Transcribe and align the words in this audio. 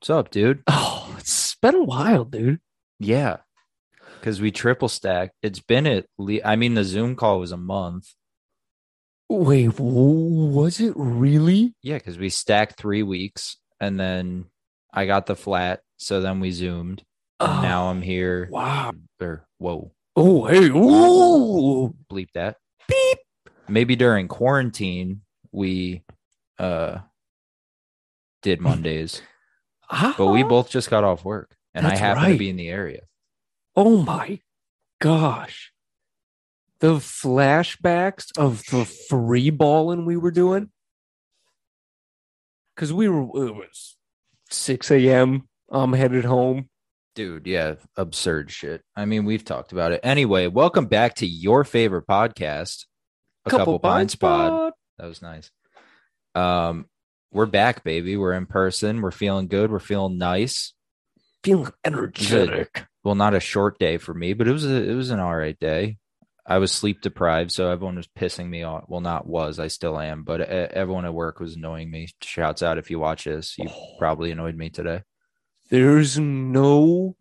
What's 0.00 0.08
up, 0.08 0.30
dude? 0.30 0.62
Oh, 0.66 1.14
it's 1.18 1.56
been 1.56 1.74
a 1.74 1.82
while, 1.84 2.24
dude. 2.24 2.60
Yeah. 2.98 3.38
Because 4.18 4.40
we 4.40 4.50
triple 4.50 4.88
stacked. 4.88 5.32
It's 5.42 5.60
been 5.60 5.86
at 5.86 6.06
least, 6.16 6.46
I 6.46 6.56
mean, 6.56 6.72
the 6.72 6.84
Zoom 6.84 7.16
call 7.16 7.38
was 7.40 7.52
a 7.52 7.58
month. 7.58 8.06
Wait, 9.28 9.78
was 9.78 10.80
it 10.80 10.94
really? 10.96 11.74
Yeah. 11.82 11.98
Because 11.98 12.16
we 12.18 12.30
stacked 12.30 12.78
three 12.78 13.02
weeks 13.02 13.58
and 13.78 14.00
then 14.00 14.46
I 14.90 15.04
got 15.04 15.26
the 15.26 15.36
flat. 15.36 15.80
So 15.98 16.22
then 16.22 16.40
we 16.40 16.50
Zoomed. 16.50 17.02
And 17.38 17.58
Oh, 17.58 17.60
now 17.60 17.88
I'm 17.90 18.00
here. 18.00 18.48
Wow. 18.50 18.92
Or, 19.20 19.44
whoa, 19.58 19.92
Oh, 20.16 20.46
hey. 20.46 20.70
Ooh. 20.70 21.94
bleep 22.10 22.28
that. 22.32 22.56
Beep. 22.88 23.18
Maybe 23.68 23.96
during 23.96 24.28
quarantine, 24.28 25.20
we 25.52 26.04
uh 26.58 27.00
did 28.42 28.60
Mondays, 28.62 29.20
but 29.90 30.26
we 30.26 30.42
both 30.42 30.70
just 30.70 30.90
got 30.90 31.04
off 31.04 31.24
work 31.24 31.56
and 31.74 31.86
I 31.86 31.90
That's 31.90 32.00
happen 32.00 32.32
to 32.32 32.38
be 32.38 32.50
in 32.50 32.56
the 32.56 32.68
area. 32.68 33.02
Oh 33.76 34.02
my 34.02 34.40
gosh. 35.00 35.72
The 36.80 36.94
flashbacks 36.94 38.36
of 38.38 38.64
the 38.70 38.84
free 38.84 39.50
balling 39.50 40.06
we 40.06 40.16
were 40.16 40.30
doing. 40.30 40.70
Because 42.74 42.92
we 42.92 43.08
were, 43.08 43.22
it 43.46 43.54
was 43.54 43.96
6 44.50 44.90
a.m. 44.90 45.48
I'm 45.70 45.92
headed 45.92 46.24
home. 46.24 46.68
Dude, 47.14 47.46
yeah, 47.46 47.74
absurd 47.96 48.50
shit. 48.50 48.82
I 48.96 49.04
mean, 49.04 49.24
we've 49.24 49.44
talked 49.44 49.72
about 49.72 49.92
it. 49.92 50.00
Anyway, 50.02 50.46
welcome 50.46 50.86
back 50.86 51.16
to 51.16 51.26
your 51.26 51.64
favorite 51.64 52.06
podcast, 52.06 52.86
a 53.44 53.50
couple, 53.50 53.78
pints 53.78 54.14
pod. 54.14 54.72
That 54.98 55.06
was 55.06 55.20
nice. 55.20 55.50
Um, 56.34 56.86
we're 57.32 57.46
back, 57.46 57.84
baby. 57.84 58.16
We're 58.16 58.32
in 58.34 58.46
person. 58.46 59.00
We're 59.02 59.10
feeling 59.10 59.48
good. 59.48 59.70
We're 59.70 59.78
feeling 59.78 60.18
nice. 60.18 60.72
Feeling 61.44 61.72
energetic. 61.84 62.84
Well, 63.02 63.14
not 63.14 63.34
a 63.34 63.40
short 63.40 63.78
day 63.78 63.96
for 63.98 64.12
me, 64.12 64.34
but 64.34 64.46
it 64.48 64.52
was 64.52 64.66
a, 64.66 64.74
it 64.90 64.94
was 64.94 65.10
an 65.10 65.20
all 65.20 65.34
right 65.34 65.58
day. 65.58 65.96
I 66.46 66.58
was 66.58 66.72
sleep 66.72 67.00
deprived, 67.00 67.52
so 67.52 67.70
everyone 67.70 67.96
was 67.96 68.08
pissing 68.08 68.48
me 68.48 68.62
off. 68.64 68.84
Well, 68.88 69.00
not 69.00 69.26
was. 69.26 69.58
I 69.60 69.68
still 69.68 69.98
am, 69.98 70.24
but 70.24 70.40
everyone 70.40 71.04
at 71.04 71.14
work 71.14 71.38
was 71.38 71.54
annoying 71.54 71.90
me. 71.90 72.08
Shouts 72.22 72.62
out 72.62 72.76
if 72.78 72.90
you 72.90 72.98
watch 72.98 73.24
this. 73.24 73.56
You 73.56 73.68
Oh. 73.70 73.96
probably 73.98 74.32
annoyed 74.32 74.56
me 74.56 74.68
today. 74.68 75.02
There's 75.70 76.18
no 76.18 77.16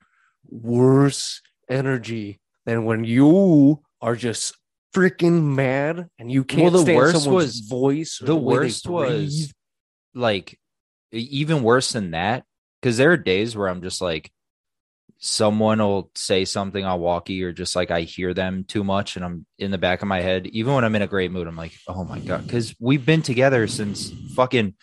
worse 0.50 1.42
energy 1.70 2.40
than 2.66 2.86
when 2.86 3.04
you 3.04 3.84
are 4.02 4.16
just 4.16 4.56
freaking 4.96 5.54
mad 5.56 6.10
and 6.18 6.32
you 6.32 6.44
can't 6.44 6.74
the 6.74 6.80
stand 6.80 6.98
worst 6.98 7.24
someone's 7.24 7.46
was- 7.46 7.60
voice. 7.60 8.20
the 8.24 8.36
worst 8.36 8.88
was. 8.88 9.54
Like 10.20 10.60
even 11.12 11.64
worse 11.64 11.92
than 11.92 12.12
that 12.12 12.44
because 12.82 12.98
there 12.98 13.12
are 13.12 13.18
days 13.18 13.56
where 13.56 13.68
i'm 13.68 13.82
just 13.82 14.02
like 14.02 14.32
someone 15.22 15.80
will 15.80 16.12
say 16.16 16.46
something 16.46 16.86
on 16.86 17.00
walkie 17.00 17.44
or 17.44 17.52
just 17.52 17.76
like 17.76 17.92
i 17.92 18.02
hear 18.02 18.34
them 18.34 18.64
too 18.64 18.84
much 18.84 19.16
and 19.16 19.26
i'm 19.26 19.46
in 19.58 19.72
the 19.72 19.78
back 19.78 20.02
of 20.02 20.08
my 20.08 20.22
head 20.22 20.48
even 20.48 20.74
when 20.74 20.84
i'm 20.84 20.96
in 20.96 21.02
a 21.02 21.08
great 21.08 21.32
mood 21.32 21.48
i'm 21.48 21.58
like 21.58 21.74
oh 21.88 22.04
my 22.04 22.20
god 22.20 22.44
because 22.46 22.76
we've 22.80 23.06
been 23.06 23.22
together 23.22 23.68
since 23.68 24.12
fucking 24.36 24.74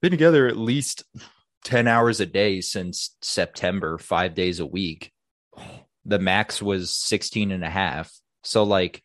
been 0.00 0.10
together 0.10 0.46
at 0.46 0.56
least 0.56 1.04
10 1.64 1.88
hours 1.88 2.20
a 2.20 2.26
day 2.26 2.60
since 2.60 3.16
september 3.20 3.98
five 3.98 4.34
days 4.34 4.60
a 4.60 4.66
week 4.66 5.12
the 6.04 6.18
max 6.18 6.62
was 6.62 6.90
16 6.90 7.50
and 7.50 7.64
a 7.64 7.70
half 7.70 8.12
so 8.44 8.62
like 8.62 9.02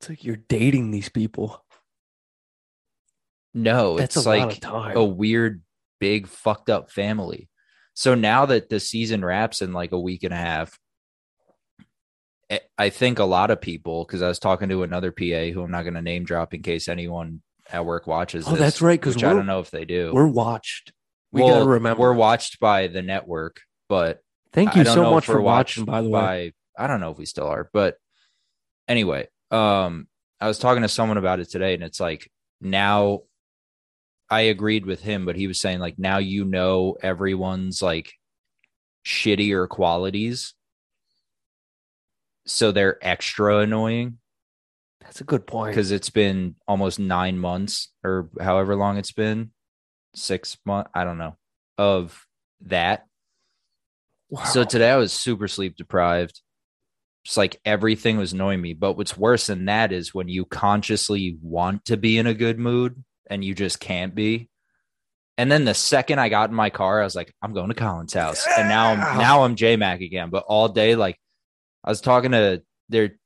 it's 0.00 0.08
like 0.08 0.24
you're 0.24 0.36
dating 0.36 0.90
these 0.90 1.08
people. 1.08 1.64
No 3.56 3.96
That's 3.96 4.16
it's 4.16 4.26
a 4.26 4.28
like 4.28 4.40
lot 4.40 4.52
of 4.52 4.60
time. 4.60 4.96
a 4.96 5.04
weird, 5.04 5.62
big, 5.98 6.28
fucked 6.28 6.70
up 6.70 6.90
family. 6.92 7.48
So 7.94 8.14
now 8.14 8.46
that 8.46 8.68
the 8.68 8.78
season 8.78 9.24
wraps 9.24 9.62
in 9.62 9.72
like 9.72 9.90
a 9.92 9.98
week 10.00 10.22
and 10.22 10.32
a 10.34 10.36
half, 10.36 10.78
I- 12.50 12.60
I 12.78 12.90
think 12.90 13.18
a 13.18 13.24
lot 13.24 13.50
of 13.50 13.60
people, 13.60 14.04
because 14.04 14.22
I 14.22 14.28
was 14.28 14.38
talking 14.38 14.68
to 14.68 14.82
another 14.82 15.10
PA 15.10 15.50
who 15.52 15.62
I'm 15.62 15.70
not 15.70 15.82
going 15.82 15.94
to 15.94 16.02
name 16.02 16.24
drop 16.24 16.54
in 16.54 16.62
case 16.62 16.88
anyone 16.88 17.42
at 17.72 17.84
work 17.84 18.06
watches. 18.06 18.46
Oh, 18.46 18.50
this, 18.52 18.60
that's 18.60 18.82
right. 18.82 19.00
Because 19.00 19.16
I 19.16 19.32
don't 19.32 19.46
know 19.46 19.60
if 19.60 19.70
they 19.70 19.84
do. 19.84 20.12
We're 20.14 20.26
watched. 20.28 20.92
We 21.32 21.42
Well, 21.42 21.58
gotta 21.60 21.70
remember. 21.70 22.00
we're 22.02 22.12
watched 22.14 22.60
by 22.60 22.86
the 22.86 23.02
network, 23.02 23.60
but 23.88 24.20
Thank 24.52 24.76
you 24.76 24.84
so 24.84 25.10
much 25.10 25.26
for 25.26 25.40
watching, 25.40 25.84
by 25.84 26.02
the 26.02 26.08
way. 26.08 26.52
by 26.76 26.84
I 26.84 26.86
don't 26.86 27.00
know 27.00 27.10
if 27.10 27.18
we 27.18 27.26
still 27.26 27.48
are, 27.48 27.68
but 27.72 27.96
anyway, 28.86 29.26
um, 29.50 30.06
I 30.40 30.46
was 30.46 30.58
talking 30.58 30.82
to 30.82 30.88
someone 30.88 31.16
about 31.18 31.40
it 31.40 31.50
today, 31.50 31.74
and 31.74 31.82
it's 31.82 31.98
like 31.98 32.30
now 32.60 33.22
I 34.28 34.42
agreed 34.42 34.86
with 34.86 35.02
him, 35.02 35.24
but 35.24 35.36
he 35.36 35.46
was 35.46 35.60
saying 35.60 35.78
like 35.78 35.98
now 35.98 36.18
you 36.18 36.44
know 36.44 36.96
everyone's 37.02 37.80
like 37.80 38.12
shittier 39.04 39.68
qualities, 39.68 40.54
so 42.46 42.72
they're 42.72 42.98
extra 43.06 43.58
annoying 43.58 44.18
That's 45.00 45.20
a 45.20 45.24
good 45.24 45.46
point. 45.46 45.72
because 45.72 45.90
it's 45.90 46.10
been 46.10 46.56
almost 46.66 46.98
nine 46.98 47.38
months 47.38 47.92
or 48.02 48.30
however 48.40 48.74
long 48.74 48.96
it's 48.96 49.12
been, 49.12 49.52
six 50.14 50.56
months, 50.64 50.90
I 50.94 51.04
don't 51.04 51.18
know, 51.18 51.36
of 51.78 52.26
that. 52.62 53.06
Wow. 54.28 54.44
So 54.44 54.64
today 54.64 54.90
I 54.90 54.96
was 54.96 55.12
super 55.12 55.46
sleep 55.46 55.76
deprived. 55.76 56.40
Just 57.24 57.36
like 57.36 57.60
everything 57.64 58.18
was 58.18 58.32
annoying 58.32 58.60
me. 58.60 58.72
But 58.72 58.96
what's 58.96 59.16
worse 59.16 59.48
than 59.48 59.64
that 59.64 59.92
is 59.92 60.14
when 60.14 60.28
you 60.28 60.44
consciously 60.44 61.36
want 61.42 61.84
to 61.86 61.96
be 61.96 62.18
in 62.18 62.26
a 62.26 62.34
good 62.34 62.58
mood 62.58 63.02
and 63.30 63.44
you 63.44 63.54
just 63.54 63.80
can't 63.80 64.14
be. 64.14 64.48
And 65.38 65.52
then 65.52 65.64
the 65.64 65.74
second 65.74 66.18
I 66.18 66.28
got 66.28 66.48
in 66.48 66.56
my 66.56 66.70
car, 66.70 67.00
I 67.00 67.04
was 67.04 67.14
like, 67.14 67.34
I'm 67.42 67.52
going 67.52 67.68
to 67.68 67.74
Colin's 67.74 68.14
house. 68.14 68.46
And 68.58 68.68
now 68.68 68.92
I'm 68.92 69.18
now 69.18 69.42
I'm 69.42 69.54
J 69.54 69.76
Mac 69.76 70.00
again. 70.00 70.30
But 70.30 70.44
all 70.46 70.68
day, 70.68 70.96
like 70.96 71.18
I 71.84 71.90
was 71.90 72.00
talking 72.00 72.32
to 72.32 72.62
there 72.88 73.16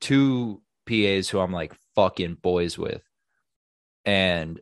two 0.00 0.62
PAs 0.86 1.28
who 1.28 1.40
I'm 1.40 1.52
like 1.52 1.74
fucking 1.94 2.38
boys 2.40 2.78
with. 2.78 3.02
And 4.04 4.60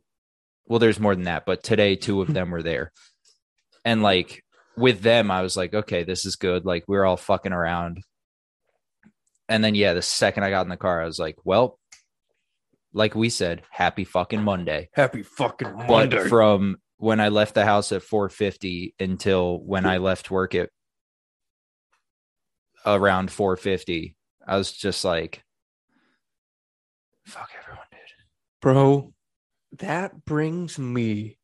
well, 0.67 0.81
there's 0.81 0.99
more 0.99 1.15
than 1.15 1.25
that, 1.25 1.47
but 1.47 1.63
today 1.63 1.95
two 1.95 2.23
of 2.23 2.33
them 2.33 2.51
were 2.51 2.63
there. 2.63 2.93
And 3.85 4.03
like 4.03 4.43
with 4.77 5.01
them, 5.01 5.31
I 5.31 5.43
was 5.43 5.57
like, 5.57 5.75
okay, 5.75 6.03
this 6.03 6.27
is 6.27 6.35
good. 6.35 6.65
Like 6.65 6.85
we're 6.89 7.05
all 7.05 7.17
fucking 7.17 7.53
around. 7.53 8.03
And 9.49 9.63
then 9.63 9.77
yeah, 9.77 9.93
the 9.93 10.03
second 10.03 10.43
I 10.43 10.51
got 10.51 10.67
in 10.67 10.71
the 10.71 10.77
car, 10.77 11.01
I 11.01 11.07
was 11.07 11.21
like, 11.21 11.37
well, 11.45 11.79
like 12.97 13.15
we 13.15 13.29
said, 13.29 13.63
happy 13.71 14.05
fucking 14.05 14.43
Monday. 14.43 14.89
happy 14.93 15.23
fucking 15.23 15.69
Monday. 15.69 15.87
But 15.87 16.11
Monday. 16.11 16.29
from 16.31 16.77
when 16.97 17.21
I 17.21 17.29
left 17.29 17.55
the 17.55 17.65
house 17.65 17.93
at 17.93 18.03
450 18.03 18.95
until 18.99 19.59
when 19.61 19.85
I 19.85 19.99
left 19.99 20.31
work 20.31 20.55
at 20.55 20.71
around 22.87 23.31
450, 23.31 24.17
I 24.47 24.57
was 24.57 24.73
just 24.73 25.05
like, 25.05 25.43
fuck 27.27 27.51
everyone, 27.61 27.85
dude. 27.91 28.01
bro 28.63 29.13
that 29.79 30.25
brings 30.25 30.79
me 30.79 31.37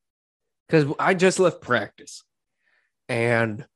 because 0.66 0.90
i 1.00 1.12
just 1.12 1.40
left 1.40 1.60
practice 1.60 2.22
and 3.08 3.66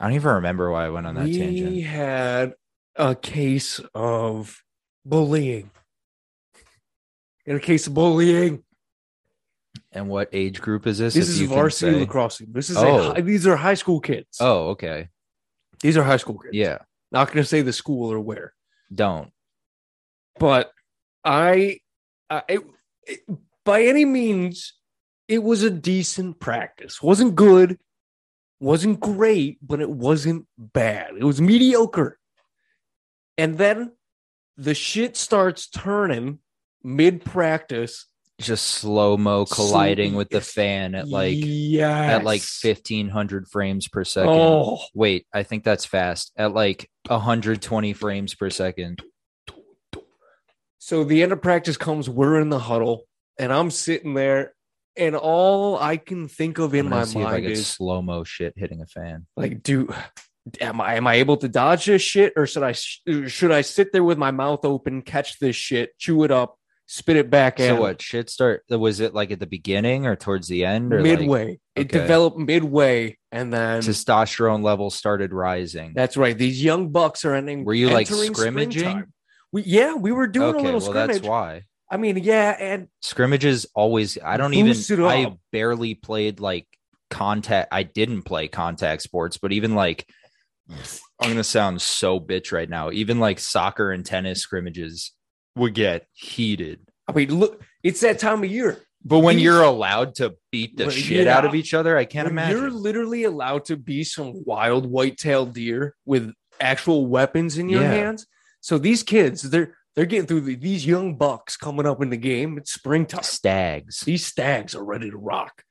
I 0.00 0.06
don't 0.06 0.14
even 0.14 0.32
remember 0.32 0.70
why 0.72 0.86
I 0.86 0.88
went 0.90 1.06
on 1.06 1.14
that 1.14 1.24
we 1.24 1.38
tangent. 1.38 1.70
We 1.70 1.82
had 1.82 2.54
a 2.96 3.14
case 3.14 3.80
of 3.94 4.64
bullying 5.04 5.70
in 7.46 7.56
a 7.56 7.60
case 7.60 7.86
of 7.86 7.94
bullying 7.94 8.62
And 9.92 10.08
what 10.08 10.28
age 10.32 10.60
group 10.60 10.86
is 10.86 10.98
this? 10.98 11.14
this 11.14 11.28
is 11.28 11.40
varsity 11.42 11.98
lacrosse 12.00 12.38
this 12.48 12.70
is 12.70 12.76
Oh. 12.76 13.12
a, 13.12 13.22
these 13.22 13.46
are 13.46 13.56
high 13.56 13.74
school 13.74 14.00
kids 14.00 14.38
Oh, 14.40 14.68
okay. 14.70 15.08
these 15.80 15.96
are 15.96 16.02
high 16.04 16.16
school 16.18 16.38
kids 16.38 16.54
Yeah. 16.54 16.78
not 17.12 17.28
gonna 17.28 17.44
say 17.44 17.62
the 17.62 17.72
school 17.72 18.12
or 18.12 18.20
where 18.20 18.54
Don't. 18.94 19.30
but 20.38 20.70
I, 21.24 21.80
I 22.30 22.42
it, 22.48 22.60
it- 23.06 23.20
by 23.64 23.84
any 23.84 24.04
means, 24.04 24.74
it 25.26 25.42
was 25.42 25.62
a 25.62 25.70
decent 25.70 26.38
practice. 26.38 27.02
wasn't 27.02 27.34
good, 27.34 27.78
wasn't 28.60 29.00
great, 29.00 29.56
but 29.66 29.80
it 29.80 29.88
wasn't 29.88 30.46
bad. 30.58 31.12
It 31.18 31.24
was 31.24 31.40
mediocre. 31.40 32.18
And 33.38 33.56
then 33.56 33.92
the 34.58 34.74
shit 34.74 35.16
starts 35.16 35.66
turning 35.66 36.40
mid 36.84 37.24
practice 37.24 38.06
Just 38.40 38.66
slow 38.66 39.16
mo 39.16 39.46
colliding 39.46 40.14
with 40.14 40.28
the 40.28 40.40
fan 40.40 40.94
at 40.94 41.08
like 41.08 41.36
yes. 41.36 42.12
at 42.12 42.24
like 42.24 42.42
1500 42.42 43.48
frames 43.48 43.88
per 43.88 44.04
second. 44.04 44.30
Oh, 44.30 44.84
Wait, 44.92 45.26
I 45.32 45.44
think 45.44 45.64
that's 45.64 45.84
fast. 45.84 46.32
At 46.36 46.52
like 46.52 46.90
120 47.06 47.92
frames 47.94 48.34
per 48.34 48.50
second. 48.50 49.02
So 50.78 51.04
the 51.04 51.22
end 51.22 51.32
of 51.32 51.40
practice 51.40 51.78
comes, 51.78 52.10
we're 52.10 52.38
in 52.40 52.50
the 52.50 52.58
huddle, 52.58 53.04
and 53.38 53.50
I'm 53.50 53.70
sitting 53.70 54.12
there, 54.12 54.52
and 54.96 55.16
all 55.16 55.78
I 55.78 55.96
can 55.96 56.28
think 56.28 56.58
of 56.58 56.74
in 56.74 56.90
my 56.90 57.04
gonna 57.04 57.10
if 57.10 57.16
I 57.16 57.30
mind 57.30 57.46
is 57.46 57.66
slow 57.66 58.02
mo 58.02 58.24
shit 58.24 58.52
hitting 58.56 58.82
a 58.82 58.86
fan. 58.86 59.26
like, 59.36 59.62
do 59.62 59.88
am 60.60 60.80
I 60.80 60.96
am 60.96 61.06
I 61.06 61.14
able 61.14 61.38
to 61.38 61.48
dodge 61.48 61.86
this 61.86 62.02
shit, 62.02 62.34
or 62.36 62.46
should 62.46 62.62
I 62.62 62.72
should 62.72 63.52
I 63.52 63.62
sit 63.62 63.92
there 63.92 64.04
with 64.04 64.18
my 64.18 64.30
mouth 64.30 64.64
open, 64.64 65.00
catch 65.02 65.38
this 65.38 65.56
shit, 65.56 65.96
chew 65.98 66.24
it 66.24 66.30
up, 66.30 66.58
spit 66.86 67.16
it 67.16 67.30
back 67.30 67.58
So 67.58 67.74
at 67.74 67.80
what 67.80 68.02
shit 68.02 68.28
start 68.30 68.62
was 68.68 69.00
it 69.00 69.14
like 69.14 69.30
at 69.30 69.40
the 69.40 69.46
beginning 69.46 70.06
or 70.06 70.16
towards 70.16 70.48
the 70.48 70.64
end 70.64 70.92
or 70.92 71.02
like- 71.02 71.18
midway? 71.18 71.58
it 71.74 71.86
okay. 71.86 71.98
developed 71.98 72.38
midway, 72.38 73.18
and 73.32 73.52
then 73.52 73.80
Testosterone 73.82 74.62
levels 74.62 74.94
started 74.94 75.32
rising. 75.32 75.92
that's 75.94 76.16
right. 76.16 76.36
These 76.36 76.62
young 76.62 76.90
bucks 76.90 77.24
are 77.24 77.34
ending. 77.34 77.64
Were 77.64 77.74
you, 77.74 77.90
like, 77.90 78.06
scrimmaging? 78.06 78.70
springtime. 78.70 79.12
We 79.52 79.62
yeah, 79.62 79.94
we 79.94 80.12
were 80.12 80.26
doing 80.26 80.56
okay, 80.56 80.58
a 80.58 80.62
little 80.62 80.80
well 80.80 80.90
scrimmage. 80.90 81.16
that's 81.16 81.28
why. 81.28 81.62
I 81.90 81.96
mean, 81.96 82.16
yeah, 82.18 82.56
and 82.58 82.88
Scrimmages 83.02 83.66
always 83.74 84.18
I 84.22 84.36
don't 84.36 84.54
even 84.54 85.04
I 85.04 85.32
barely 85.52 85.94
played 85.94 86.40
like 86.40 86.66
contact 87.10 87.68
I 87.70 87.84
didn't 87.84 88.22
play 88.22 88.48
contact 88.48 89.02
sports, 89.02 89.38
but 89.38 89.52
even 89.52 89.74
like 89.74 90.08
I'm 91.20 91.28
gonna 91.28 91.44
sound 91.44 91.80
so 91.82 92.18
bitch 92.18 92.52
right 92.52 92.68
now. 92.68 92.90
Even 92.90 93.20
like 93.20 93.38
soccer 93.38 93.92
and 93.92 94.04
tennis 94.04 94.40
scrimmages 94.40 95.12
would 95.56 95.74
get 95.74 96.06
heated. 96.12 96.80
I 97.08 97.12
mean, 97.12 97.34
look, 97.38 97.62
it's 97.82 98.00
that 98.00 98.18
time 98.18 98.42
of 98.44 98.50
year. 98.50 98.80
But 99.04 99.18
when 99.18 99.38
you're 99.38 99.62
allowed 99.62 100.14
to 100.16 100.34
beat 100.50 100.76
the 100.78 100.84
Well, 100.84 100.92
shit 100.94 101.26
out 101.26 101.44
of 101.44 101.54
each 101.54 101.74
other, 101.74 101.98
I 101.98 102.06
can't 102.06 102.26
imagine. 102.26 102.56
You're 102.58 102.70
literally 102.70 103.24
allowed 103.24 103.66
to 103.66 103.76
be 103.76 104.02
some 104.02 104.42
wild 104.46 104.86
white-tailed 104.86 105.52
deer 105.52 105.94
with 106.06 106.32
actual 106.58 107.06
weapons 107.06 107.58
in 107.58 107.68
your 107.68 107.82
Yeah. 107.82 107.90
hands. 107.92 108.26
So 108.60 108.78
these 108.78 109.02
kids, 109.02 109.42
they're 109.42 109.76
they're 109.94 110.06
getting 110.06 110.26
through 110.26 110.40
the, 110.40 110.56
these 110.56 110.84
young 110.84 111.16
bucks 111.16 111.56
coming 111.56 111.86
up 111.86 112.02
in 112.02 112.10
the 112.10 112.16
game. 112.16 112.58
It's 112.58 112.72
springtime. 112.72 113.22
Stags, 113.22 114.00
These 114.00 114.26
stags 114.26 114.74
are 114.74 114.82
ready 114.84 115.08
to 115.10 115.16
rock. 115.16 115.62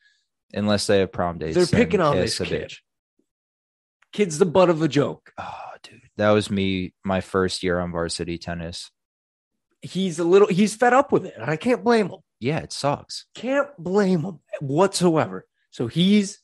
unless 0.54 0.88
they 0.88 1.00
have 1.00 1.12
prom 1.12 1.40
dates. 1.40 1.56
They're 1.58 1.66
picking 1.66 2.00
on 2.00 2.16
this 2.16 2.38
kid. 2.38 2.70
bitch. 2.70 2.78
Kid's 4.14 4.38
the 4.38 4.46
butt 4.46 4.70
of 4.70 4.82
a 4.82 4.88
joke. 4.88 5.34
Oh, 5.38 5.72
dude, 5.82 6.02
that 6.18 6.30
was 6.32 6.50
me 6.52 6.94
my 7.04 7.20
first 7.20 7.64
year 7.64 7.80
on 7.80 7.92
varsity 7.92 8.38
tennis. 8.38 8.92
He's 9.84 10.18
a 10.18 10.24
little. 10.24 10.48
He's 10.48 10.76
fed 10.76 10.94
up 10.94 11.12
with 11.12 11.26
it. 11.26 11.36
and 11.38 11.50
I 11.50 11.58
can't 11.58 11.84
blame 11.84 12.08
him. 12.10 12.20
Yeah, 12.40 12.60
it 12.60 12.72
sucks. 12.74 13.26
Can't 13.36 13.68
blame 13.78 14.22
him 14.22 14.40
whatsoever. 14.62 15.46
So 15.72 15.88
he's 15.88 16.40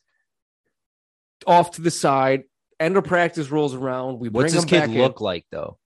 off 1.46 1.72
to 1.72 1.80
the 1.82 1.90
side. 1.90 2.44
End 2.78 2.96
of 2.96 3.04
practice 3.04 3.50
rolls 3.50 3.74
around. 3.74 4.18
We 4.20 4.28
bring 4.28 4.44
What's 4.44 4.54
this 4.54 4.64
kid 4.64 4.80
back 4.80 4.88
in. 4.90 4.98
look 4.98 5.20
like 5.20 5.46
though? 5.50 5.78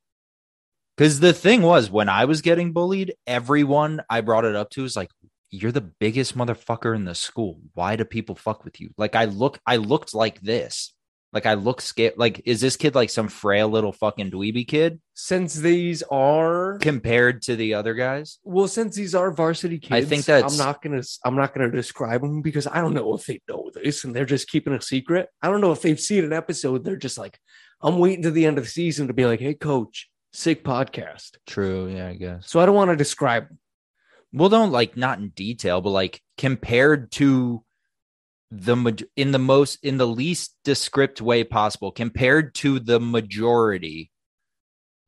Because 0.97 1.19
the 1.21 1.33
thing 1.33 1.63
was, 1.63 1.91
when 1.91 2.09
I 2.09 2.25
was 2.27 2.43
getting 2.43 2.73
bullied, 2.73 3.15
everyone 3.27 4.03
I 4.09 4.21
brought 4.21 4.45
it 4.45 4.55
up 4.55 4.71
to 4.71 4.83
was 4.83 4.95
like, 4.97 5.11
"You're 5.51 5.73
the 5.73 5.81
biggest 5.81 6.37
motherfucker 6.37 6.95
in 6.95 7.05
the 7.05 7.15
school. 7.17 7.61
Why 7.75 7.97
do 7.97 8.05
people 8.05 8.35
fuck 8.37 8.65
with 8.65 8.81
you?" 8.81 8.91
Like 8.97 9.15
I 9.17 9.25
look, 9.27 9.59
I 9.67 9.77
looked 9.77 10.15
like 10.15 10.41
this. 10.41 10.93
Like 11.35 11.47
I 11.47 11.55
look 11.55 11.81
scared. 11.81 12.15
Like 12.17 12.41
is 12.47 12.61
this 12.61 12.77
kid 12.77 12.95
like 12.95 13.11
some 13.11 13.27
frail 13.29 13.69
little 13.69 13.93
fucking 13.93 14.31
dweeby 14.31 14.67
kid 14.69 15.01
Since 15.15 15.55
these 15.57 16.03
are 16.05 16.79
compared 16.81 17.43
to 17.43 17.57
the 17.57 17.75
other 17.75 17.95
guys? 17.95 18.39
well, 18.45 18.69
since 18.69 18.95
these 18.95 19.15
are 19.17 19.33
varsity 19.33 19.79
kids, 19.81 19.93
I 19.93 20.09
think 20.09 20.25
that's- 20.25 20.53
I'm 20.53 20.65
not 20.65 20.81
gonna. 20.81 21.03
I'm 21.25 21.35
not 21.35 21.53
gonna 21.53 21.71
describe 21.73 22.21
them 22.23 22.41
because 22.41 22.67
I 22.69 22.81
don't 22.81 22.95
know 22.95 23.15
if 23.15 23.27
they 23.27 23.41
know 23.49 23.71
this 23.75 24.05
and 24.05 24.15
they're 24.15 24.25
just 24.25 24.49
keeping 24.49 24.73
a 24.75 24.81
secret. 24.81 25.29
I 25.43 25.49
don't 25.51 25.61
know 25.61 25.73
if 25.73 25.83
they've 25.83 25.99
seen 26.01 26.23
an 26.25 26.33
episode. 26.33 26.85
They're 26.85 26.97
just 26.97 27.19
like, 27.19 27.39
I'm 27.83 27.99
waiting 27.99 28.23
to 28.23 28.31
the 28.31 28.47
end 28.47 28.59
of 28.59 28.65
the 28.65 28.71
season 28.71 29.09
to 29.09 29.13
be 29.13 29.27
like, 29.27 29.41
Hey, 29.41 29.55
coach, 29.55 30.09
sick 30.33 30.63
podcast. 30.63 31.33
True. 31.49 31.89
Yeah, 31.89 32.09
I 32.09 32.15
guess. 32.15 32.49
So 32.49 32.61
I 32.61 32.67
don't 32.67 32.77
want 32.77 32.91
to 32.93 32.97
describe. 32.97 33.49
them. 33.49 33.59
well 34.33 34.49
don't 34.49 34.71
like 34.73 34.97
not 34.97 35.19
in 35.19 35.31
detail 35.31 35.81
but 35.81 35.91
like 35.91 36.21
compared 36.39 37.11
to 37.13 37.64
the 38.51 39.07
in 39.17 39.33
the 39.33 39.39
most 39.39 39.79
in 39.85 39.97
the 39.97 40.07
least 40.07 40.55
descript 40.65 41.21
way 41.21 41.43
possible 41.45 41.91
compared 41.91 42.55
to 42.55 42.79
the 42.79 43.01
majority 43.01 44.11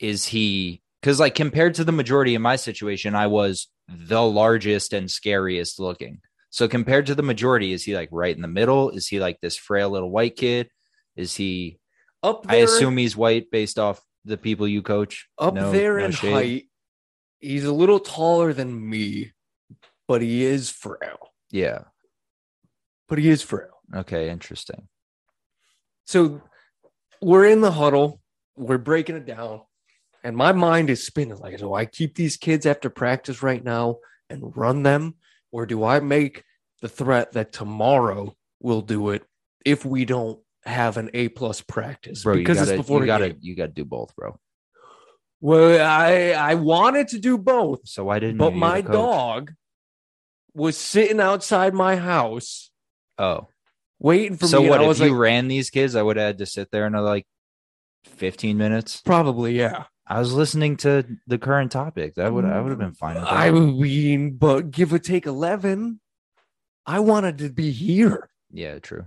is 0.00 0.26
he 0.26 0.82
because 1.00 1.20
like 1.20 1.34
compared 1.34 1.74
to 1.74 1.84
the 1.84 1.92
majority 1.92 2.34
in 2.34 2.42
my 2.42 2.56
situation 2.56 3.14
i 3.14 3.26
was 3.26 3.68
the 3.88 4.20
largest 4.22 4.92
and 4.92 5.08
scariest 5.10 5.78
looking. 5.78 6.20
So 6.50 6.66
compared 6.66 7.06
to 7.06 7.14
the 7.14 7.22
majority 7.22 7.72
is 7.72 7.84
he 7.84 7.94
like 7.94 8.08
right 8.10 8.34
in 8.34 8.42
the 8.42 8.48
middle? 8.48 8.90
Is 8.90 9.06
he 9.06 9.20
like 9.20 9.40
this 9.40 9.56
frail 9.56 9.90
little 9.90 10.10
white 10.10 10.34
kid? 10.36 10.68
Is 11.14 11.36
he 11.36 11.78
Up 12.22 12.46
i 12.48 12.56
assume 12.56 12.96
he's 12.96 13.16
white 13.16 13.50
based 13.52 13.78
off 13.78 14.00
the 14.24 14.36
people 14.36 14.66
you 14.66 14.82
coach. 14.82 15.28
Up 15.38 15.54
No- 15.54 15.70
there 15.70 15.98
no 15.98 16.06
in 16.06 16.10
shade. 16.10 16.32
height, 16.32 16.64
he's 17.38 17.64
a 17.64 17.72
little 17.72 18.00
taller 18.00 18.52
than 18.52 18.88
me, 18.90 19.32
but 20.08 20.20
he 20.22 20.44
is 20.44 20.68
frail. 20.70 21.30
yeah 21.52 21.82
But 23.08 23.19
he 23.19 23.29
is 23.29 23.43
frail. 23.43 23.81
okay 23.94 24.31
interesting. 24.31 24.88
So 26.06 26.41
we're 27.20 27.47
in 27.47 27.61
the 27.61 27.73
huddle, 27.73 28.20
we're 28.56 28.79
breaking 28.79 29.17
it 29.17 29.26
down, 29.26 29.62
and 30.23 30.37
my 30.37 30.53
mind 30.53 30.91
is 30.91 31.06
spinning. 31.06 31.38
Like, 31.38 31.58
do 31.58 31.73
I 31.75 31.85
keep 31.85 32.14
these 32.14 32.37
kids 32.37 32.67
after 32.67 32.91
practice 32.91 33.43
right 33.43 33.62
now 33.62 33.99
and 34.31 34.56
run 34.56 34.82
them, 34.82 35.14
or 35.53 35.67
do 35.67 35.85
I 35.85 36.00
make 36.00 36.44
the 36.82 36.88
threat 36.88 37.32
that 37.32 37.53
tomorrow 37.53 38.35
we'll 38.61 38.82
do 38.82 39.11
it 39.11 39.25
if 39.64 39.85
we 39.85 40.05
don't 40.05 40.41
have 40.64 40.97
an 40.97 41.11
A 41.14 41.29
plus 41.29 41.61
practice? 41.61 42.23
bro 42.25 42.35
because 42.35 42.58
gotta, 42.58 42.73
it's 42.73 42.76
before 42.79 43.00
you 43.00 43.06
gotta 43.06 43.37
you 43.41 43.55
gotta 43.55 43.73
do 43.73 43.85
both 43.85 44.14
bro. 44.17 44.38
Well, 45.41 45.87
I 45.87 46.31
I 46.32 46.55
wanted 46.55 47.08
to 47.08 47.19
do 47.19 47.38
both, 47.38 47.87
So 47.88 48.08
I 48.08 48.19
didn't 48.19 48.38
but 48.38 48.55
my 48.55 48.81
dog 48.81 49.53
was 50.55 50.76
sitting 50.76 51.20
outside 51.20 51.75
my 51.75 51.97
house 51.97 52.70
Oh, 53.18 53.48
waiting 53.98 54.36
for 54.36 54.46
so 54.46 54.62
me. 54.62 54.68
what? 54.68 54.76
and 54.76 54.82
I 54.82 54.84
If 54.84 54.88
was 54.88 55.00
you 55.00 55.10
like, 55.10 55.18
ran 55.18 55.48
these 55.48 55.70
kids, 55.70 55.96
I 55.96 56.02
would 56.02 56.16
have 56.16 56.26
had 56.26 56.38
to 56.38 56.46
sit 56.46 56.70
there 56.70 56.86
another 56.86 57.06
like 57.08 57.26
fifteen 58.04 58.56
minutes. 58.58 59.00
probably 59.04 59.56
yeah. 59.58 59.84
I 60.08 60.20
was 60.20 60.32
listening 60.32 60.76
to 60.78 61.04
the 61.26 61.36
current 61.38 61.72
topic. 61.72 62.14
That 62.14 62.32
would 62.32 62.44
I 62.44 62.60
would 62.60 62.70
have 62.70 62.78
been 62.78 62.94
fine. 62.94 63.16
I 63.18 63.50
mean, 63.50 64.36
but 64.36 64.70
give 64.70 64.92
or 64.92 65.00
take 65.00 65.26
11, 65.26 65.98
I 66.86 67.00
wanted 67.00 67.38
to 67.38 67.50
be 67.50 67.72
here. 67.72 68.30
yeah, 68.52 68.78
true. 68.78 69.06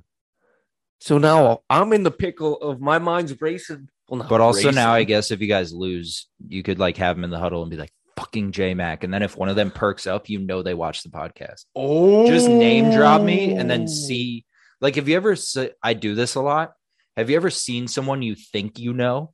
So 1.00 1.18
now 1.18 1.62
I'm 1.70 1.94
in 1.94 2.04
the 2.04 2.12
pickle 2.12 2.58
of 2.58 2.82
my 2.82 2.98
mind's 3.00 3.40
racing. 3.40 3.88
Well, 4.10 4.26
But 4.28 4.42
also 4.42 4.72
now, 4.72 4.92
I 4.92 5.06
guess 5.06 5.32
if 5.32 5.40
you 5.40 5.48
guys 5.48 5.72
lose, 5.72 6.28
you 6.46 6.64
could 6.64 6.80
like 6.80 6.98
have 6.98 7.16
them 7.16 7.24
in 7.24 7.30
the 7.30 7.40
huddle 7.40 7.62
and 7.62 7.72
be 7.72 7.78
like, 7.78 7.94
"Fucking 8.20 8.52
J 8.52 8.74
Mac," 8.74 9.04
and 9.04 9.14
then 9.14 9.24
if 9.24 9.38
one 9.38 9.50
of 9.50 9.56
them 9.56 9.72
perks 9.72 10.08
up, 10.08 10.30
you 10.30 10.40
know 10.40 10.62
they 10.62 10.74
watch 10.74 11.04
the 11.04 11.10
podcast. 11.10 11.66
oh, 11.76 12.28
Just 12.28 12.48
name 12.48 12.92
drop 12.92 13.22
me 13.22 13.54
and 13.54 13.70
then 13.70 13.84
oh. 13.84 13.88
see. 13.88 14.46
Like, 14.82 14.96
have 14.96 15.10
you 15.10 15.16
ever? 15.16 15.36
se- 15.36 15.72
I 15.84 15.94
do 15.94 16.16
this 16.16 16.36
a 16.36 16.42
lot. 16.42 16.74
Have 17.18 17.30
you 17.30 17.36
ever 17.36 17.50
seen 17.50 17.88
someone 17.88 18.22
you 18.22 18.36
think 18.36 18.80
you 18.80 18.94
know, 18.94 19.34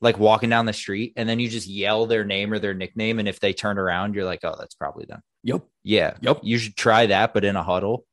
like 0.00 0.18
walking 0.18 0.50
down 0.50 0.66
the 0.66 0.72
street, 0.72 1.14
and 1.16 1.28
then 1.28 1.40
you 1.40 1.48
just 1.48 1.66
yell 1.66 2.06
their 2.06 2.24
name 2.24 2.52
or 2.52 2.58
their 2.58 2.74
nickname, 2.74 3.18
and 3.18 3.28
if 3.28 3.40
they 3.40 3.52
turn 3.52 3.78
around, 3.78 4.14
you're 4.14 4.24
like, 4.24 4.40
"Oh, 4.44 4.56
that's 4.58 4.74
probably 4.74 5.04
them." 5.06 5.20
Yep. 5.44 5.62
Yeah. 5.82 6.14
Yep. 6.20 6.40
You 6.42 6.58
should 6.58 6.76
try 6.76 7.06
that, 7.06 7.34
but 7.34 7.44
in 7.44 7.56
a 7.56 7.62
huddle. 7.62 8.04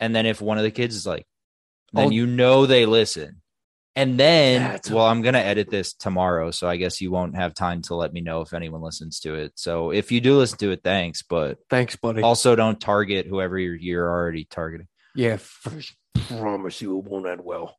And 0.00 0.14
then 0.14 0.26
if 0.26 0.40
one 0.40 0.58
of 0.58 0.64
the 0.64 0.70
kids 0.70 0.96
is 0.96 1.06
like, 1.06 1.26
oh. 1.94 1.98
then 2.00 2.06
Oh. 2.08 2.10
you 2.10 2.26
know 2.26 2.66
they 2.66 2.86
listen. 2.86 3.41
And 3.94 4.18
then, 4.18 4.62
That's 4.62 4.90
well, 4.90 5.04
I'm 5.06 5.20
going 5.20 5.34
to 5.34 5.44
edit 5.44 5.68
this 5.68 5.92
tomorrow. 5.92 6.50
So 6.50 6.66
I 6.66 6.76
guess 6.78 7.00
you 7.02 7.10
won't 7.10 7.36
have 7.36 7.52
time 7.52 7.82
to 7.82 7.94
let 7.94 8.12
me 8.12 8.22
know 8.22 8.40
if 8.40 8.54
anyone 8.54 8.80
listens 8.80 9.20
to 9.20 9.34
it. 9.34 9.52
So 9.56 9.90
if 9.90 10.10
you 10.10 10.20
do 10.22 10.36
listen 10.38 10.56
to 10.58 10.70
it, 10.70 10.80
thanks. 10.82 11.20
But 11.22 11.58
Thanks, 11.68 11.96
buddy. 11.96 12.22
also 12.22 12.56
don't 12.56 12.80
target 12.80 13.26
whoever 13.26 13.58
you're, 13.58 13.74
you're 13.74 14.08
already 14.10 14.44
targeting. 14.46 14.88
yeah, 15.14 15.36
first, 15.36 15.94
promise 16.14 16.80
you 16.80 16.98
it 16.98 17.04
won't 17.04 17.26
end 17.26 17.42
well. 17.44 17.76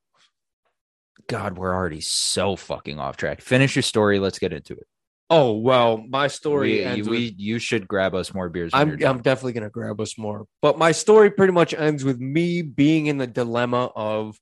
God, 1.27 1.57
we're 1.57 1.73
already 1.73 2.01
so 2.01 2.55
fucking 2.55 2.99
off 2.99 3.17
track. 3.17 3.41
Finish 3.41 3.75
your 3.75 3.83
story. 3.83 4.19
Let's 4.19 4.39
get 4.39 4.53
into 4.53 4.73
it. 4.73 4.85
Oh 5.29 5.53
well, 5.57 6.03
my 6.09 6.27
story. 6.27 6.73
We, 6.73 6.83
ends 6.83 6.97
you, 6.97 7.03
with- 7.05 7.19
we, 7.19 7.35
you 7.37 7.57
should 7.59 7.87
grab 7.87 8.13
us 8.13 8.33
more 8.33 8.49
beers. 8.49 8.71
I'm. 8.73 9.01
I'm 9.03 9.21
definitely 9.21 9.53
gonna 9.53 9.69
grab 9.69 9.99
us 10.01 10.17
more. 10.17 10.45
But 10.61 10.77
my 10.77 10.91
story 10.91 11.31
pretty 11.31 11.53
much 11.53 11.73
ends 11.73 12.03
with 12.03 12.19
me 12.19 12.61
being 12.61 13.05
in 13.07 13.17
the 13.17 13.25
dilemma 13.25 13.89
of 13.95 14.37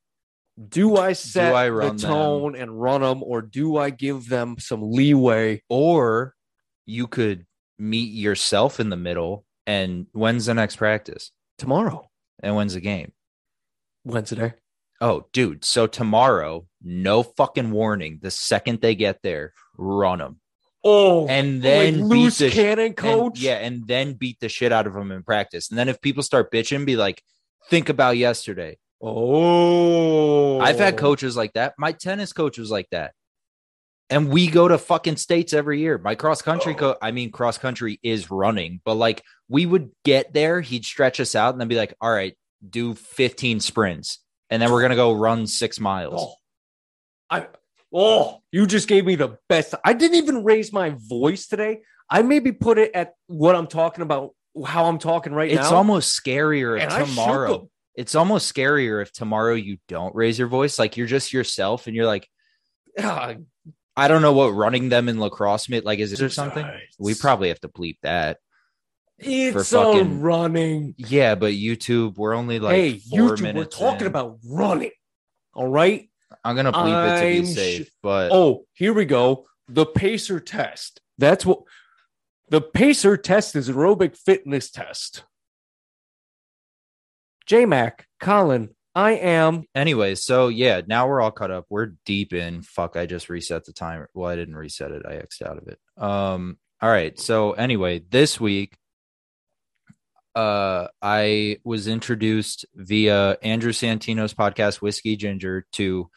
do 0.69 0.97
I 0.97 1.13
set 1.13 1.53
I 1.55 1.65
the 1.65 1.71
run 1.73 1.95
them? 1.97 2.09
tone 2.09 2.55
and 2.55 2.79
run 2.81 3.01
them, 3.01 3.23
or 3.23 3.41
do 3.41 3.77
I 3.77 3.89
give 3.89 4.27
them 4.29 4.55
some 4.59 4.91
leeway? 4.91 5.61
or 5.69 6.35
you 6.85 7.07
could 7.07 7.45
meet 7.79 8.11
yourself 8.13 8.79
in 8.79 8.89
the 8.89 8.97
middle. 8.97 9.45
And 9.67 10.07
when's 10.11 10.47
the 10.47 10.53
next 10.53 10.75
practice? 10.77 11.31
Tomorrow, 11.57 12.09
And 12.41 12.55
when's 12.55 12.73
the 12.73 12.81
game? 12.81 13.13
Wednesday. 14.03 14.55
Oh, 14.99 15.25
dude. 15.33 15.63
So 15.63 15.87
tomorrow, 15.87 16.67
no 16.83 17.23
fucking 17.23 17.71
warning. 17.71 18.19
The 18.21 18.31
second 18.31 18.81
they 18.81 18.95
get 18.95 19.21
there, 19.23 19.53
run 19.77 20.19
them. 20.19 20.39
Oh, 20.83 21.27
And 21.27 21.61
then 21.61 21.93
beat 21.95 22.03
loose 22.03 22.37
the 22.39 22.49
sh- 22.49 22.53
cannon 22.55 22.87
and- 22.87 22.97
coach. 22.97 23.39
yeah, 23.39 23.57
and 23.57 23.87
then 23.87 24.13
beat 24.13 24.39
the 24.39 24.49
shit 24.49 24.71
out 24.71 24.87
of 24.87 24.93
them 24.93 25.11
in 25.11 25.21
practice. 25.23 25.69
And 25.69 25.77
then 25.77 25.89
if 25.89 26.01
people 26.01 26.23
start 26.23 26.51
bitching, 26.51 26.85
be 26.85 26.95
like, 26.95 27.21
think 27.69 27.89
about 27.89 28.17
yesterday. 28.17 28.77
Oh, 29.01 30.59
I've 30.59 30.77
had 30.77 30.93
oh. 30.93 30.97
coaches 30.97 31.35
like 31.35 31.53
that. 31.53 31.73
My 31.77 31.91
tennis 31.91 32.33
coach 32.33 32.57
was 32.57 32.69
like 32.69 32.87
that. 32.91 33.13
And 34.09 34.29
we 34.29 34.47
go 34.47 34.67
to 34.67 34.77
fucking 34.77 35.15
states 35.15 35.53
every 35.53 35.79
year. 35.79 35.97
My 35.97 36.15
cross 36.15 36.41
country 36.41 36.73
oh. 36.73 36.77
coach, 36.77 36.97
I 37.01 37.11
mean, 37.11 37.31
cross 37.31 37.57
country 37.57 37.99
is 38.03 38.29
running, 38.29 38.81
but 38.83 38.95
like 38.95 39.23
we 39.47 39.65
would 39.65 39.89
get 40.03 40.33
there, 40.33 40.61
he'd 40.61 40.85
stretch 40.85 41.19
us 41.19 41.33
out 41.33 41.53
and 41.53 41.61
then 41.61 41.69
be 41.69 41.77
like, 41.77 41.93
all 42.01 42.11
right, 42.11 42.35
do 42.67 42.93
15 42.93 43.61
sprints. 43.61 44.19
And 44.49 44.61
then 44.61 44.71
we're 44.71 44.81
going 44.81 44.91
to 44.91 44.97
go 44.97 45.13
run 45.13 45.47
six 45.47 45.79
miles. 45.79 46.13
Oh, 46.17 46.33
I 47.29 47.47
oh, 47.93 48.41
you 48.51 48.67
just 48.67 48.87
gave 48.87 49.05
me 49.05 49.15
the 49.15 49.37
best. 49.47 49.73
I 49.83 49.93
didn't 49.93 50.17
even 50.17 50.43
raise 50.43 50.73
my 50.73 50.93
voice 50.97 51.47
today. 51.47 51.79
I 52.09 52.21
maybe 52.21 52.51
put 52.51 52.77
it 52.77 52.91
at 52.93 53.13
what 53.27 53.55
I'm 53.55 53.67
talking 53.67 54.01
about, 54.01 54.31
how 54.65 54.85
I'm 54.85 54.99
talking 54.99 55.33
right 55.33 55.49
it's 55.49 55.55
now. 55.55 55.63
It's 55.63 55.71
almost 55.71 56.21
scarier 56.21 56.79
and 56.79 56.91
tomorrow. 57.07 57.69
It's 57.95 58.15
almost 58.15 58.53
scarier 58.53 59.01
if 59.01 59.11
tomorrow 59.11 59.53
you 59.53 59.77
don't 59.87 60.15
raise 60.15 60.39
your 60.39 60.47
voice. 60.47 60.79
Like 60.79 60.97
you're 60.97 61.07
just 61.07 61.33
yourself 61.33 61.87
and 61.87 61.95
you're 61.95 62.05
like, 62.05 62.27
I 62.97 64.07
don't 64.07 64.21
know 64.21 64.33
what 64.33 64.49
running 64.49 64.89
them 64.89 65.09
in 65.09 65.19
lacrosse 65.19 65.69
meant. 65.69 65.85
Like, 65.85 65.99
is 65.99 66.17
there 66.17 66.29
something? 66.29 66.65
We 66.99 67.15
probably 67.15 67.49
have 67.49 67.59
to 67.61 67.67
bleep 67.69 67.97
that. 68.03 68.37
it's 69.19 69.69
fucking- 69.71 70.21
running. 70.21 70.95
Yeah, 70.97 71.35
but 71.35 71.53
YouTube, 71.53 72.17
we're 72.17 72.33
only 72.33 72.59
like 72.59 72.75
hey, 72.75 72.97
four 72.99 73.19
YouTube, 73.35 73.53
we're 73.55 73.65
talking 73.65 74.01
in. 74.01 74.07
about 74.07 74.39
running. 74.45 74.91
All 75.53 75.67
right. 75.67 76.09
I'm 76.43 76.55
gonna 76.55 76.71
bleep 76.71 77.17
it 77.17 77.19
to 77.19 77.27
I'm 77.27 77.41
be 77.43 77.51
sh- 77.51 77.55
safe, 77.55 77.91
but 78.01 78.31
Oh, 78.31 78.65
here 78.73 78.93
we 78.93 79.05
go. 79.05 79.45
The 79.67 79.85
pacer 79.85 80.39
test. 80.39 81.01
That's 81.17 81.45
what 81.45 81.59
the 82.49 82.61
pacer 82.61 83.15
test 83.17 83.55
is 83.55 83.69
aerobic 83.69 84.17
fitness 84.17 84.71
test. 84.71 85.23
JMac, 87.47 88.01
Colin, 88.19 88.69
I 88.93 89.11
am. 89.11 89.63
anyway, 89.73 90.15
so 90.15 90.49
yeah, 90.49 90.81
now 90.85 91.07
we're 91.07 91.21
all 91.21 91.31
caught 91.31 91.51
up. 91.51 91.65
We're 91.69 91.93
deep 92.05 92.33
in. 92.33 92.61
Fuck, 92.61 92.97
I 92.97 93.05
just 93.05 93.29
reset 93.29 93.65
the 93.65 93.73
timer. 93.73 94.09
Well, 94.13 94.29
I 94.29 94.35
didn't 94.35 94.55
reset 94.55 94.91
it. 94.91 95.03
I 95.07 95.15
X'd 95.15 95.43
out 95.43 95.57
of 95.57 95.67
it. 95.67 95.79
Um, 95.97 96.57
all 96.81 96.89
right. 96.89 97.17
So 97.19 97.53
anyway, 97.53 98.01
this 98.09 98.39
week, 98.39 98.75
uh, 100.35 100.87
I 101.01 101.57
was 101.63 101.87
introduced 101.87 102.65
via 102.75 103.37
Andrew 103.41 103.71
Santino's 103.71 104.33
podcast, 104.33 104.75
Whiskey 104.75 105.15
Ginger, 105.15 105.65
to 105.73 106.09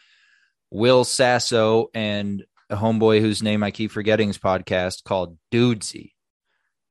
Will 0.71 1.05
Sasso 1.05 1.91
and 1.95 2.45
a 2.71 2.77
homeboy 2.77 3.21
whose 3.21 3.43
name 3.43 3.63
I 3.63 3.71
keep 3.71 3.91
forgetting's 3.91 4.39
podcast 4.39 5.05
called 5.05 5.39
Dudesy. 5.53 6.13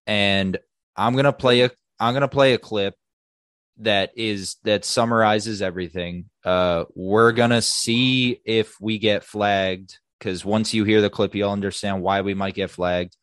And 0.05 0.57
I'm 0.95 1.15
gonna 1.15 1.33
play 1.33 1.61
a 1.61 1.71
I'm 1.99 2.13
gonna 2.13 2.27
play 2.27 2.53
a 2.53 2.57
clip 2.57 2.95
that 3.77 4.11
is 4.15 4.57
that 4.63 4.85
summarizes 4.85 5.61
everything. 5.61 6.29
Uh, 6.43 6.85
we're 6.95 7.31
gonna 7.31 7.61
see 7.61 8.39
if 8.45 8.79
we 8.79 8.99
get 8.99 9.23
flagged 9.23 9.97
because 10.19 10.45
once 10.45 10.73
you 10.73 10.83
hear 10.83 11.01
the 11.01 11.09
clip, 11.09 11.35
you'll 11.35 11.51
understand 11.51 12.01
why 12.01 12.21
we 12.21 12.33
might 12.33 12.55
get 12.55 12.69
flagged. 12.71 13.17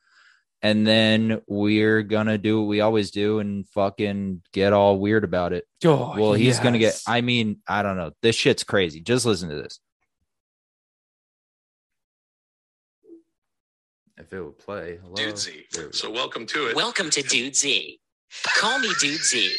And 0.62 0.86
then 0.86 1.40
we're 1.46 2.02
gonna 2.02 2.36
do 2.36 2.60
what 2.60 2.68
we 2.68 2.80
always 2.80 3.10
do 3.10 3.38
and 3.38 3.66
fucking 3.68 4.42
get 4.52 4.72
all 4.72 4.98
weird 4.98 5.24
about 5.24 5.52
it. 5.52 5.64
Oh, 5.84 6.14
well, 6.18 6.32
he's 6.34 6.60
gonna 6.60 6.78
get. 6.78 7.00
I 7.06 7.20
mean, 7.20 7.60
I 7.66 7.82
don't 7.82 7.96
know. 7.96 8.10
This 8.22 8.36
shit's 8.36 8.64
crazy. 8.64 9.00
Just 9.00 9.24
listen 9.24 9.48
to 9.48 9.56
this. 9.56 9.80
If 14.18 14.34
it 14.34 14.42
would 14.42 14.58
play, 14.58 14.98
hello. 15.00 15.14
There 15.14 15.28
we 15.28 15.32
Dudesy. 15.32 15.94
So 15.94 16.10
welcome 16.10 16.44
to 16.46 16.66
it. 16.66 16.76
Welcome 16.76 17.08
to 17.08 17.22
Dudesy. 17.22 18.00
Call 18.56 18.78
me 18.78 18.88
Dudesy. 19.00 19.50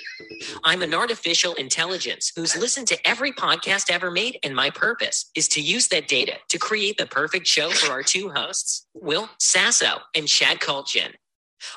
I'm 0.63 0.81
an 0.81 0.93
artificial 0.93 1.53
intelligence 1.55 2.31
who's 2.35 2.55
listened 2.57 2.87
to 2.87 3.07
every 3.07 3.31
podcast 3.31 3.91
ever 3.91 4.09
made, 4.09 4.39
and 4.43 4.55
my 4.55 4.69
purpose 4.69 5.29
is 5.35 5.47
to 5.49 5.61
use 5.61 5.87
that 5.89 6.07
data 6.07 6.33
to 6.49 6.57
create 6.57 6.97
the 6.97 7.05
perfect 7.05 7.47
show 7.47 7.69
for 7.69 7.91
our 7.91 8.03
two 8.03 8.29
hosts, 8.29 8.87
Will 8.93 9.29
Sasso 9.39 9.99
and 10.15 10.27
Chad 10.27 10.59
Kultgen. 10.59 11.13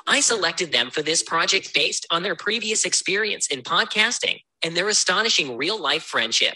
I 0.07 0.19
selected 0.19 0.71
them 0.71 0.89
for 0.89 1.01
this 1.01 1.21
project 1.21 1.73
based 1.73 2.07
on 2.11 2.23
their 2.23 2.35
previous 2.35 2.85
experience 2.85 3.47
in 3.47 3.61
podcasting 3.61 4.39
and 4.63 4.75
their 4.75 4.87
astonishing 4.89 5.57
real 5.57 5.79
life 5.79 6.03
friendship. 6.03 6.55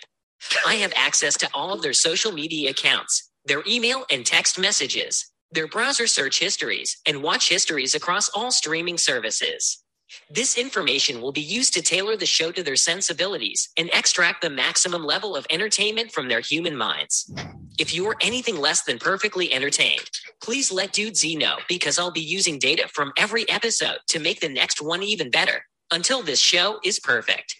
I 0.65 0.75
have 0.75 0.93
access 0.95 1.37
to 1.37 1.49
all 1.53 1.73
of 1.73 1.81
their 1.81 1.93
social 1.93 2.31
media 2.31 2.71
accounts, 2.71 3.29
their 3.45 3.61
email 3.67 4.05
and 4.09 4.25
text 4.25 4.57
messages, 4.57 5.29
their 5.51 5.67
browser 5.67 6.07
search 6.07 6.39
histories, 6.39 6.97
and 7.05 7.21
watch 7.21 7.49
histories 7.49 7.93
across 7.93 8.29
all 8.29 8.51
streaming 8.51 8.97
services. 8.97 9.83
This 10.29 10.57
information 10.57 11.21
will 11.21 11.31
be 11.31 11.41
used 11.41 11.73
to 11.73 11.81
tailor 11.81 12.15
the 12.15 12.25
show 12.25 12.51
to 12.51 12.63
their 12.63 12.75
sensibilities 12.75 13.69
and 13.77 13.89
extract 13.93 14.41
the 14.41 14.49
maximum 14.49 15.03
level 15.03 15.35
of 15.35 15.45
entertainment 15.49 16.11
from 16.11 16.27
their 16.27 16.39
human 16.39 16.75
minds. 16.75 17.31
If 17.77 17.93
you 17.93 18.07
are 18.07 18.15
anything 18.21 18.57
less 18.57 18.83
than 18.83 18.99
perfectly 18.99 19.53
entertained, 19.53 20.09
please 20.41 20.71
let 20.71 20.93
Dudesy 20.93 21.37
know 21.37 21.57
because 21.67 21.97
I'll 21.97 22.11
be 22.11 22.21
using 22.21 22.59
data 22.59 22.87
from 22.87 23.11
every 23.17 23.47
episode 23.49 23.97
to 24.07 24.19
make 24.19 24.39
the 24.39 24.49
next 24.49 24.81
one 24.81 25.03
even 25.03 25.29
better 25.29 25.65
until 25.91 26.21
this 26.21 26.39
show 26.39 26.79
is 26.83 26.99
perfect. 26.99 27.55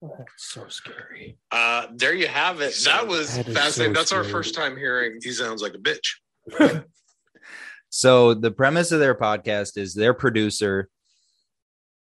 That's 0.00 0.22
so 0.36 0.68
scary. 0.68 1.38
Uh, 1.50 1.88
there 1.94 2.14
you 2.14 2.28
have 2.28 2.60
it. 2.60 2.74
That 2.84 3.08
was 3.08 3.36
That 3.36 3.48
is 3.48 3.54
fascinating. 3.54 3.94
so 3.94 3.98
That's 4.00 4.12
our 4.12 4.22
first 4.22 4.54
time 4.54 4.76
hearing 4.76 5.18
he 5.22 5.32
sounds 5.32 5.60
like 5.60 5.74
a 5.74 5.78
bitch. 5.78 6.84
So 7.90 8.34
the 8.34 8.50
premise 8.50 8.92
of 8.92 9.00
their 9.00 9.14
podcast 9.14 9.76
is 9.76 9.94
their 9.94 10.14
producer. 10.14 10.88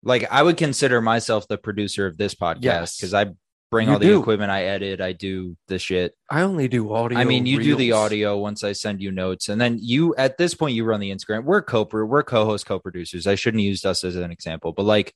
Like 0.02 0.26
I 0.30 0.42
would 0.42 0.56
consider 0.56 1.00
myself 1.00 1.46
the 1.48 1.58
producer 1.58 2.06
of 2.06 2.16
this 2.16 2.34
podcast 2.34 2.62
Yes. 2.62 2.96
because 2.96 3.14
I 3.14 3.26
bring 3.70 3.88
You 3.88 3.94
all 3.94 3.98
the 3.98 4.06
do. 4.06 4.20
equipment, 4.20 4.50
I 4.50 4.64
edit, 4.64 5.00
I 5.00 5.12
do 5.12 5.56
the 5.66 5.78
shit. 5.78 6.14
I 6.30 6.42
only 6.42 6.68
do 6.68 6.92
audio. 6.92 7.18
I 7.18 7.24
mean, 7.24 7.46
you 7.46 7.62
do 7.62 7.74
the 7.76 7.92
audio 7.92 8.38
once 8.38 8.64
I 8.64 8.72
send 8.72 9.02
you 9.02 9.10
notes, 9.10 9.48
and 9.48 9.60
then 9.60 9.78
you 9.80 10.14
at 10.16 10.38
this 10.38 10.54
point 10.54 10.74
you 10.74 10.84
run 10.84 11.00
the 11.00 11.10
Instagram. 11.10 11.44
We're 11.44 11.62
co 11.62 11.86
we're 11.92 12.22
co-host 12.22 12.64
co-producers. 12.66 13.26
I 13.26 13.34
shouldn't 13.34 13.62
use 13.62 13.84
us 13.84 14.04
as 14.04 14.16
an 14.16 14.30
example, 14.30 14.72
but 14.72 14.84
like 14.84 15.12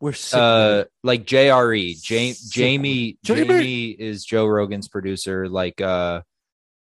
We're 0.00 0.12
sick. 0.12 0.38
uh 0.38 0.84
like 1.04 1.24
JRE, 1.24 2.02
Jamie 2.02 2.34
Jamie. 2.50 3.18
Jamie 3.24 3.90
is 3.90 4.24
Joe 4.24 4.46
Rogan's 4.46 4.88
producer 4.88 5.48
like 5.48 5.80
uh 5.80 6.22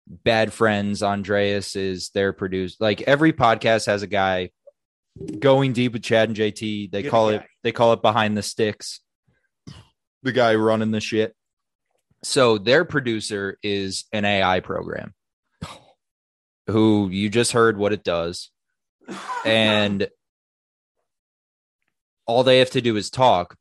Bad 0.07 0.53
Friends 0.53 1.01
Andreas 1.01 1.75
is 1.75 2.09
their 2.09 2.33
producer. 2.33 2.75
Like 2.79 3.01
every 3.01 3.33
podcast 3.33 3.87
has 3.87 4.03
a 4.03 4.07
guy 4.07 4.51
going 5.39 5.73
deep 5.73 5.93
with 5.93 6.03
Chad 6.03 6.29
and 6.29 6.37
JT 6.37 6.91
they 6.91 7.05
a 7.05 7.09
call 7.09 7.29
it 7.29 7.43
they 7.63 7.71
call 7.71 7.93
it 7.93 8.01
behind 8.01 8.37
the 8.37 8.43
sticks. 8.43 8.99
The 10.23 10.31
guy 10.31 10.55
running 10.55 10.91
the 10.91 11.01
shit. 11.01 11.35
So 12.23 12.57
their 12.57 12.85
producer 12.85 13.57
is 13.61 14.05
an 14.11 14.25
AI 14.25 14.59
program 14.59 15.13
who 16.67 17.09
you 17.09 17.29
just 17.29 17.51
heard 17.51 17.77
what 17.77 17.93
it 17.93 18.03
does. 18.03 18.49
And 19.45 20.07
all 22.25 22.43
they 22.43 22.59
have 22.59 22.71
to 22.71 22.81
do 22.81 22.95
is 22.95 23.09
talk. 23.09 23.55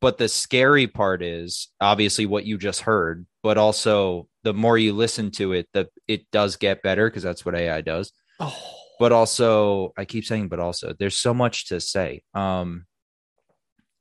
But 0.00 0.18
the 0.18 0.28
scary 0.28 0.86
part 0.86 1.22
is 1.22 1.68
obviously 1.80 2.26
what 2.26 2.44
you 2.44 2.58
just 2.58 2.82
heard, 2.82 3.26
but 3.42 3.58
also 3.58 4.28
the 4.42 4.54
more 4.54 4.78
you 4.78 4.92
listen 4.92 5.30
to 5.32 5.52
it, 5.52 5.68
the 5.72 5.88
it 6.06 6.30
does 6.30 6.56
get 6.56 6.82
better 6.82 7.08
because 7.08 7.22
that's 7.22 7.44
what 7.44 7.54
AI 7.54 7.80
does. 7.80 8.12
oh, 8.40 8.56
But 8.98 9.12
also, 9.12 9.92
I 9.96 10.04
keep 10.04 10.24
saying, 10.24 10.48
but 10.48 10.60
also, 10.60 10.94
there's 10.98 11.16
so 11.18 11.32
much 11.34 11.68
to 11.68 11.80
say. 11.80 12.22
Um, 12.34 12.86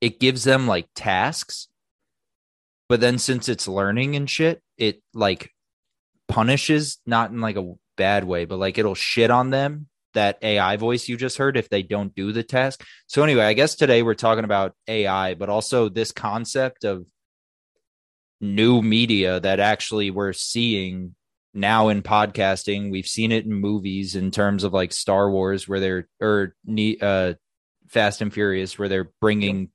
it 0.02 0.20
gives 0.20 0.44
them 0.44 0.68
like 0.68 0.88
tasks, 0.96 1.68
but 2.90 3.00
then 3.00 3.18
since 3.18 3.50
it's 3.50 3.68
learning 3.68 4.16
and 4.16 4.30
shit, 4.30 4.62
it 4.78 5.02
like 5.14 5.52
punishes 6.28 7.00
not 7.06 7.32
in 7.32 7.42
like 7.42 7.58
a 7.58 7.74
bad 7.96 8.24
way, 8.24 8.46
but 8.46 8.60
like 8.60 8.78
it'll 8.78 8.96
shit 8.96 9.32
on 9.32 9.50
them 9.50 9.88
that 10.14 10.38
AI 10.42 10.78
voice 10.78 11.08
you 11.08 11.18
just 11.18 11.38
heard 11.38 11.58
if 11.58 11.70
they 11.70 11.84
don't 11.84 12.16
do 12.16 12.32
the 12.32 12.44
task. 12.44 12.84
So 13.08 13.24
anyway, 13.24 13.44
I 13.44 13.54
guess 13.54 13.76
today 13.76 14.02
we're 14.04 14.14
talking 14.16 14.46
about 14.46 14.74
AI, 14.88 15.34
but 15.36 15.50
also 15.50 15.90
this 15.90 16.12
concept 16.12 16.86
of 16.86 17.06
new 18.40 18.82
media 18.82 19.40
that 19.40 19.60
actually 19.60 20.12
we're 20.12 20.34
seeing 20.34 21.16
now 21.54 21.90
in 21.90 22.02
podcasting. 22.04 22.92
We've 22.92 23.08
seen 23.08 23.32
it 23.32 23.46
in 23.46 23.54
movies 23.54 24.16
in 24.16 24.32
terms 24.32 24.64
of 24.64 24.74
like 24.74 24.94
Star 24.94 25.30
Wars 25.30 25.68
where 25.68 25.80
they're 25.80 26.08
or 26.22 26.56
uh 27.02 27.34
Fast 27.88 28.22
and 28.22 28.34
Furious 28.34 28.78
where 28.78 28.90
they're 28.90 29.12
bringing 29.22 29.70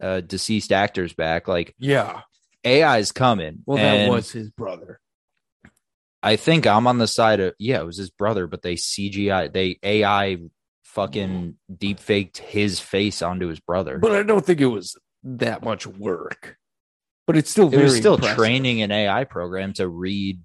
uh 0.00 0.20
deceased 0.20 0.72
actors 0.72 1.12
back. 1.12 1.48
Like 1.48 1.74
yeah. 1.78 2.22
AI 2.64 2.98
is 2.98 3.10
coming. 3.12 3.62
Well, 3.64 3.78
that 3.78 4.08
was 4.08 4.30
his 4.30 4.50
brother. 4.50 5.00
I 6.22 6.36
think 6.36 6.66
I'm 6.66 6.86
on 6.86 6.98
the 6.98 7.06
side 7.06 7.40
of 7.40 7.54
yeah, 7.58 7.80
it 7.80 7.86
was 7.86 7.96
his 7.96 8.10
brother, 8.10 8.46
but 8.46 8.62
they 8.62 8.74
CGI 8.74 9.52
they 9.52 9.78
AI 9.82 10.38
fucking 10.84 11.56
deep 11.74 12.00
faked 12.00 12.38
his 12.38 12.80
face 12.80 13.22
onto 13.22 13.48
his 13.48 13.60
brother. 13.60 13.98
But 13.98 14.12
I 14.12 14.22
don't 14.22 14.44
think 14.44 14.60
it 14.60 14.66
was 14.66 14.96
that 15.22 15.64
much 15.64 15.86
work. 15.86 16.56
But 17.30 17.36
it's 17.38 17.50
still 17.50 17.68
it 17.68 17.70
very 17.70 17.84
was 17.84 17.96
still 17.96 18.14
impressive. 18.14 18.36
training 18.38 18.82
an 18.82 18.90
AI 18.90 19.24
program 19.24 19.72
to 19.74 19.86
read 19.88 20.40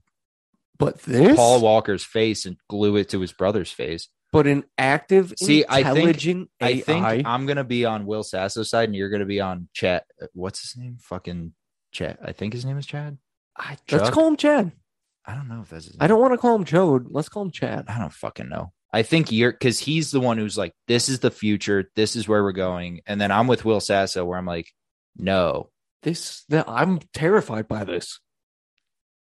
But 0.78 1.02
this, 1.04 1.36
Paul 1.36 1.62
Walker's 1.62 2.04
face 2.04 2.46
and 2.46 2.58
glue 2.70 2.98
it 2.98 3.10
to 3.10 3.20
his 3.20 3.34
brother's 3.34 3.72
face. 3.72 4.08
but 4.32 4.46
an 4.48 4.66
active, 4.78 5.34
See, 5.38 5.66
I 5.68 5.84
think 5.84 6.22
AI. 6.24 6.48
I 6.62 6.80
think 6.82 7.26
I'm 7.26 7.46
gonna 7.46 7.64
be 7.64 7.86
on 7.86 8.06
Will 8.06 8.24
Sasso's 8.24 8.70
side, 8.70 8.90
and 8.90 8.96
you're 8.96 9.10
gonna 9.10 9.26
be 9.26 9.40
on 9.42 9.68
Chat. 9.74 10.06
Uh, 10.22 10.28
what's 10.34 10.62
his 10.62 10.76
name? 10.78 10.98
Fucking 11.00 11.54
Chat. 11.92 12.20
I 12.24 12.34
think 12.34 12.54
his 12.54 12.66
name 12.66 12.78
is 12.78 12.86
Chad. 12.86 13.18
I- 13.58 13.78
let's 13.92 14.10
call 14.10 14.28
him 14.28 14.36
Chad. 14.38 14.72
I 15.26 15.34
don't 15.34 15.48
know 15.48 15.62
if 15.62 15.70
that's. 15.70 15.86
His 15.86 15.98
I 16.00 16.08
don't 16.08 16.20
want 16.22 16.34
to 16.34 16.38
call 16.38 16.56
him 16.56 16.66
Chode. 16.66 17.08
Let's 17.10 17.30
call 17.30 17.44
him 17.44 17.52
Chad. 17.52 17.86
I 17.88 17.98
don't 17.98 18.14
fucking 18.14 18.50
know. 18.50 18.74
I 18.94 19.02
think 19.04 19.32
you're 19.32 19.52
because 19.52 19.80
he's 19.80 20.12
the 20.12 20.20
one 20.20 20.38
who's 20.38 20.58
like, 20.58 20.74
this 20.88 21.10
is 21.10 21.20
the 21.20 21.32
future. 21.32 21.90
This 21.96 22.16
is 22.16 22.28
where 22.28 22.44
we're 22.44 22.52
going. 22.52 23.02
And 23.08 23.20
then 23.20 23.32
I'm 23.32 23.48
with 23.48 23.66
Will 23.66 23.80
Sasso, 23.80 24.24
where 24.24 24.38
I'm 24.38 24.46
like, 24.46 24.68
no, 25.18 25.70
This, 26.06 26.46
that 26.50 26.70
I'm 26.70 27.00
terrified 27.14 27.68
by 27.68 27.84
this. 27.84 28.20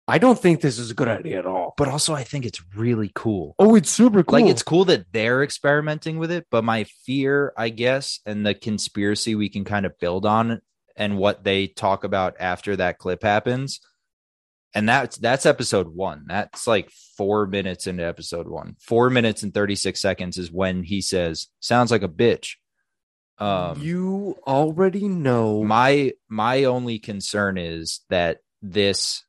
I 0.07 0.17
don't 0.17 0.39
think 0.39 0.62
this 0.62 0.79
is 0.79 0.89
a 0.89 0.93
good 0.95 1.09
idea 1.09 1.38
at 1.38 1.45
all. 1.45 1.74
But 1.77 1.89
also, 1.89 2.15
I 2.15 2.24
think 2.24 2.45
it's 2.45 2.63
really 2.74 3.12
cool. 3.13 3.53
Oh, 3.59 3.75
it's 3.75 3.91
super 3.91 4.24
cool. 4.24 4.39
Like 4.39 4.50
it's 4.50 4.63
cool 4.63 4.86
that 4.86 5.12
they're 5.12 5.43
experimenting 5.43 6.17
with 6.17 6.31
it, 6.31 6.48
but 6.50 6.63
my 6.63 6.86
fear, 7.05 7.53
I 7.57 7.67
guess, 7.67 8.21
and 8.25 8.45
the 8.45 8.55
conspiracy 8.55 9.36
we 9.36 9.50
can 9.50 9.65
kind 9.65 9.86
of 9.86 10.00
build 10.00 10.25
on 10.25 10.62
and 10.95 11.17
what 11.17 11.43
they 11.43 11.67
talk 11.67 12.05
about 12.05 12.38
after 12.39 12.77
that 12.77 12.98
clip 12.98 13.24
happens. 13.24 13.81
And 14.74 14.88
that's 14.88 15.17
that's 15.17 15.45
episode 15.45 15.89
one. 15.89 16.24
That's 16.27 16.65
like 16.65 16.89
four 17.17 17.45
minutes 17.45 17.86
into 17.86 18.03
episode 18.07 18.48
one. 18.48 18.77
Four 18.79 19.09
minutes 19.09 19.43
and 19.43 19.53
36 19.53 20.00
seconds 20.00 20.38
is 20.38 20.50
when 20.50 20.83
he 20.83 21.01
says, 21.01 21.48
sounds 21.59 21.91
like 21.91 22.03
a 22.03 22.09
bitch. 22.09 22.55
Um 23.39 23.81
you 23.81 24.38
already 24.46 25.08
know. 25.08 25.63
my 25.63 26.13
my 26.27 26.65
only 26.65 27.00
concern 27.00 27.58
is 27.58 28.01
that 28.10 28.39
this 28.62 29.24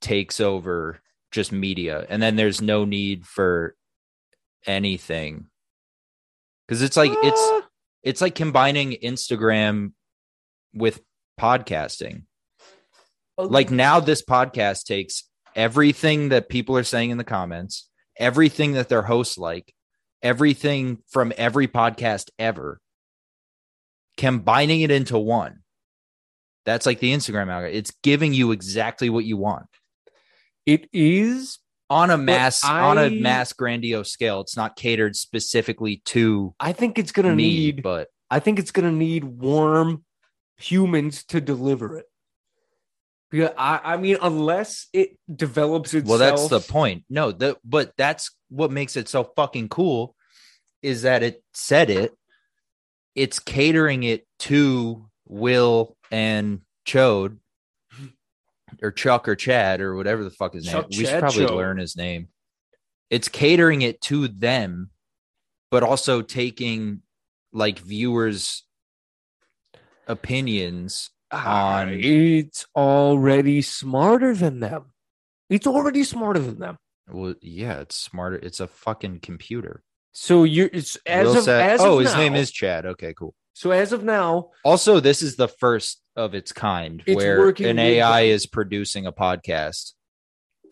takes 0.00 0.40
over 0.40 1.00
just 1.30 1.52
media 1.52 2.06
and 2.08 2.22
then 2.22 2.36
there's 2.36 2.62
no 2.62 2.84
need 2.84 3.26
for 3.26 3.74
anything. 4.66 5.46
Because 6.66 6.82
it's 6.82 6.96
like 6.96 7.12
it's 7.22 7.40
Ah, 7.40 7.62
it's 8.02 8.20
like 8.20 8.34
combining 8.34 8.92
instagram 9.02 9.92
with 10.72 11.00
podcasting. 11.38 12.24
Like 13.36 13.70
now 13.70 14.00
this 14.00 14.22
podcast 14.22 14.84
takes 14.84 15.24
everything 15.56 16.28
that 16.28 16.48
people 16.48 16.76
are 16.76 16.84
saying 16.84 17.10
in 17.10 17.18
the 17.18 17.24
comments 17.24 17.88
everything 18.18 18.72
that 18.72 18.88
their 18.88 19.02
hosts 19.02 19.38
like 19.38 19.74
everything 20.22 20.98
from 21.08 21.32
every 21.36 21.66
podcast 21.66 22.28
ever 22.38 22.80
combining 24.20 24.82
it 24.82 24.90
into 24.90 25.18
one 25.18 25.60
that's 26.66 26.84
like 26.84 27.00
the 27.00 27.10
instagram 27.10 27.50
algorithm 27.50 27.74
it's 27.74 27.90
giving 28.02 28.34
you 28.34 28.52
exactly 28.52 29.08
what 29.08 29.24
you 29.24 29.38
want 29.38 29.64
it 30.66 30.86
is. 30.92 31.58
on 31.88 32.10
a 32.10 32.18
mass 32.18 32.62
on 32.62 32.98
a 32.98 33.08
mass 33.08 33.54
grandiose 33.54 34.12
scale 34.12 34.42
it's 34.42 34.58
not 34.58 34.76
catered 34.76 35.16
specifically 35.16 36.02
to 36.04 36.54
I 36.60 36.72
think 36.72 36.98
it's 36.98 37.12
gonna 37.12 37.34
me 37.34 37.48
need. 37.48 37.82
but 37.82 38.08
I 38.30 38.40
think 38.40 38.58
it's 38.58 38.70
gonna 38.70 38.92
need 38.92 39.24
warm 39.24 40.04
humans 40.58 41.24
to 41.24 41.40
deliver 41.40 41.96
it. 41.96 42.06
Yeah, 43.32 43.52
I, 43.56 43.94
I 43.94 43.96
mean, 43.96 44.18
unless 44.20 44.88
it 44.92 45.16
develops 45.34 45.94
itself. 45.94 46.08
well 46.08 46.18
that's 46.18 46.48
the 46.48 46.60
point 46.60 47.04
no 47.08 47.32
the 47.32 47.56
but 47.64 47.92
that's 47.96 48.36
what 48.50 48.70
makes 48.70 48.98
it 48.98 49.08
so 49.08 49.24
fucking 49.34 49.70
cool 49.70 50.14
is 50.82 51.02
that 51.02 51.22
it 51.22 51.42
said 51.54 51.88
it 51.88 52.12
it's 53.14 53.38
catering 53.38 54.02
it 54.02 54.26
to 54.38 55.06
will 55.26 55.96
and 56.10 56.60
chode 56.86 57.36
mm-hmm. 57.94 58.06
or 58.82 58.90
chuck 58.90 59.28
or 59.28 59.36
chad 59.36 59.80
or 59.80 59.94
whatever 59.96 60.24
the 60.24 60.30
fuck 60.30 60.54
his 60.54 60.66
name 60.66 60.72
Chuck, 60.74 60.86
we 60.90 61.04
should 61.04 61.20
probably 61.20 61.46
Chode. 61.46 61.56
learn 61.56 61.78
his 61.78 61.96
name 61.96 62.28
it's 63.10 63.28
catering 63.28 63.82
it 63.82 64.00
to 64.02 64.28
them 64.28 64.90
but 65.70 65.82
also 65.82 66.22
taking 66.22 67.02
like 67.52 67.78
viewers 67.78 68.64
opinions 70.06 71.10
on- 71.32 71.40
ah, 71.42 71.86
It's 71.88 72.66
already 72.74 73.62
smarter 73.62 74.34
than 74.34 74.58
them. 74.60 74.86
It's 75.48 75.66
already 75.66 76.02
smarter 76.04 76.40
than 76.40 76.58
them. 76.58 76.76
well 77.08 77.34
yeah 77.40 77.80
it's 77.80 77.96
smarter 77.96 78.36
it's 78.36 78.60
a 78.60 78.66
fucking 78.66 79.20
computer 79.20 79.82
So 80.12 80.44
you're 80.44 80.70
it's, 80.72 80.96
as 81.06 81.26
Will 81.26 81.38
of 81.38 81.44
said- 81.44 81.70
as 81.70 81.80
oh 81.80 81.98
of 81.98 82.04
his 82.04 82.14
name 82.16 82.34
is 82.34 82.50
chad 82.50 82.84
okay 82.86 83.14
cool 83.16 83.34
so 83.52 83.72
as 83.72 83.92
of 83.92 84.02
now. 84.02 84.50
Also, 84.64 85.00
this 85.00 85.20
is 85.20 85.36
the 85.36 85.48
first 85.48 86.00
of 86.16 86.34
its 86.34 86.50
kind 86.52 87.02
It's 87.06 87.16
where 87.16 87.38
working 87.38 87.66
an 87.66 87.76
with 87.76 87.84
AI 87.84 88.22
them. 88.22 88.30
is 88.30 88.46
producing 88.46 89.06
a 89.06 89.12
podcast 89.12 89.92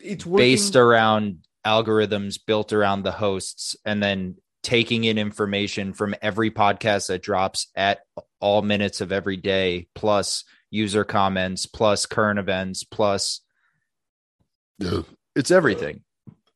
It's 0.01 0.25
working, 0.25 0.37
based 0.37 0.75
around 0.75 1.45
algorithms 1.65 2.39
built 2.43 2.73
around 2.73 3.03
the 3.03 3.11
hosts 3.11 3.75
and 3.85 4.01
then 4.01 4.37
taking 4.63 5.03
in 5.03 5.17
information 5.19 5.93
from 5.93 6.15
every 6.21 6.49
podcast 6.51 7.07
that 7.07 7.21
drops 7.21 7.67
at 7.75 7.99
all 8.39 8.61
minutes 8.61 9.01
of 9.01 9.11
every 9.11 9.37
day, 9.37 9.87
plus 9.93 10.43
user 10.71 11.03
comments, 11.03 11.65
plus 11.65 12.05
current 12.05 12.39
events, 12.39 12.83
plus 12.83 13.41
it's 15.35 15.51
everything. 15.51 16.01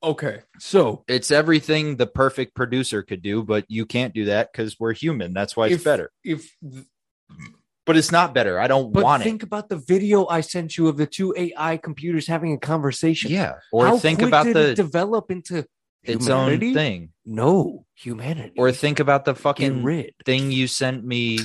Okay, 0.03 0.41
so 0.59 1.03
It's 1.07 1.31
everything 1.31 1.95
the 1.95 2.07
perfect 2.07 2.55
producer 2.55 3.03
could 3.03 3.21
do, 3.21 3.41
but 3.43 3.63
you 3.69 3.85
can't 3.85 4.13
do 4.13 4.25
that 4.25 4.51
because 4.51 4.77
we're 4.79 4.93
human. 4.93 5.33
That's 5.33 5.55
why 5.55 5.67
it's 5.67 5.75
If- 5.75 5.83
better. 5.85 6.11
if 6.25 6.53
But 7.85 7.97
it's 7.97 8.11
not 8.11 8.33
better. 8.33 8.59
I 8.59 8.67
don't 8.67 8.91
but 8.93 9.03
want 9.03 9.21
it. 9.21 9.25
think 9.25 9.43
about 9.43 9.67
the 9.69 9.75
video 9.77 10.25
I 10.27 10.39
sent 10.41 10.77
you 10.77 10.87
of 10.87 10.95
the 10.97 11.05
two 11.05 11.33
AI 11.37 11.77
computers 11.77 12.27
having 12.27 12.53
a 12.53 12.57
conversation. 12.57 13.29
Yeah. 13.31 13.55
Or 13.73 13.85
How 13.87 13.97
think 13.97 14.21
about 14.21 14.45
the 14.45 14.71
it 14.71 14.75
develop 14.75 15.29
into 15.31 15.65
its 16.03 16.25
humanity? 16.27 16.67
own 16.69 16.73
thing. 16.73 17.09
No 17.25 17.85
humanity. 17.95 18.53
Or 18.57 18.71
think 18.71 18.99
about 19.01 19.25
the 19.25 19.35
fucking 19.35 19.85
thing 20.25 20.51
you 20.51 20.67
sent 20.67 21.03
me. 21.05 21.39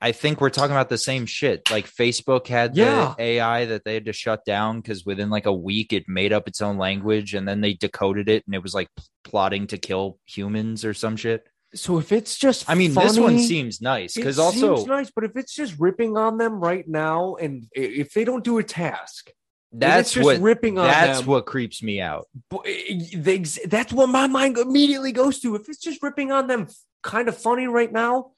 I 0.00 0.12
think 0.12 0.40
we're 0.40 0.50
talking 0.50 0.70
about 0.70 0.88
the 0.88 0.98
same 0.98 1.26
shit. 1.26 1.70
Like 1.70 1.86
Facebook 1.90 2.46
had 2.46 2.76
Yeah. 2.76 3.14
the 3.16 3.22
AI 3.24 3.64
that 3.66 3.84
they 3.84 3.94
had 3.94 4.04
to 4.04 4.12
shut 4.12 4.44
down 4.44 4.80
because 4.80 5.04
within 5.04 5.28
like 5.28 5.46
a 5.46 5.52
week 5.52 5.92
it 5.92 6.08
made 6.08 6.32
up 6.32 6.46
its 6.46 6.62
own 6.62 6.78
language 6.78 7.34
and 7.34 7.48
then 7.48 7.60
they 7.60 7.74
decoded 7.74 8.28
it 8.28 8.44
and 8.46 8.54
it 8.54 8.62
was 8.62 8.74
like 8.74 8.88
plotting 9.24 9.66
to 9.68 9.78
kill 9.78 10.18
humans 10.24 10.84
or 10.84 10.94
some 10.94 11.16
shit. 11.16 11.46
So 11.74 11.98
if 11.98 12.12
it's 12.12 12.38
just, 12.38 12.70
I 12.70 12.74
mean, 12.74 12.94
this 12.94 13.18
one 13.18 13.38
seems 13.38 13.82
nice 13.82 14.14
because 14.14 14.38
also 14.38 14.76
seems 14.76 14.86
nice, 14.88 15.10
but 15.10 15.24
if 15.24 15.36
it's 15.36 15.54
just 15.54 15.78
ripping 15.78 16.16
on 16.16 16.38
them 16.38 16.60
right 16.60 16.86
now, 16.88 17.34
and 17.34 17.66
if 17.74 18.14
they 18.14 18.24
don't 18.24 18.42
do 18.42 18.56
a 18.58 18.62
task, 18.64 19.30
that's 19.70 20.12
just 20.12 20.24
what 20.24 20.40
ripping 20.40 20.78
on 20.78 20.86
that's 20.86 21.18
them, 21.18 21.28
what 21.28 21.44
creeps 21.44 21.82
me 21.82 22.00
out. 22.00 22.26
They, 22.64 23.38
that's 23.66 23.92
what 23.92 24.08
my 24.08 24.26
mind 24.28 24.56
immediately 24.56 25.12
goes 25.12 25.40
to. 25.40 25.56
If 25.56 25.68
it's 25.68 25.76
just 25.82 26.02
ripping 26.02 26.32
on 26.32 26.46
them, 26.46 26.68
kind 27.02 27.28
of 27.28 27.36
funny 27.36 27.66
right 27.66 27.92
now, 27.92 28.30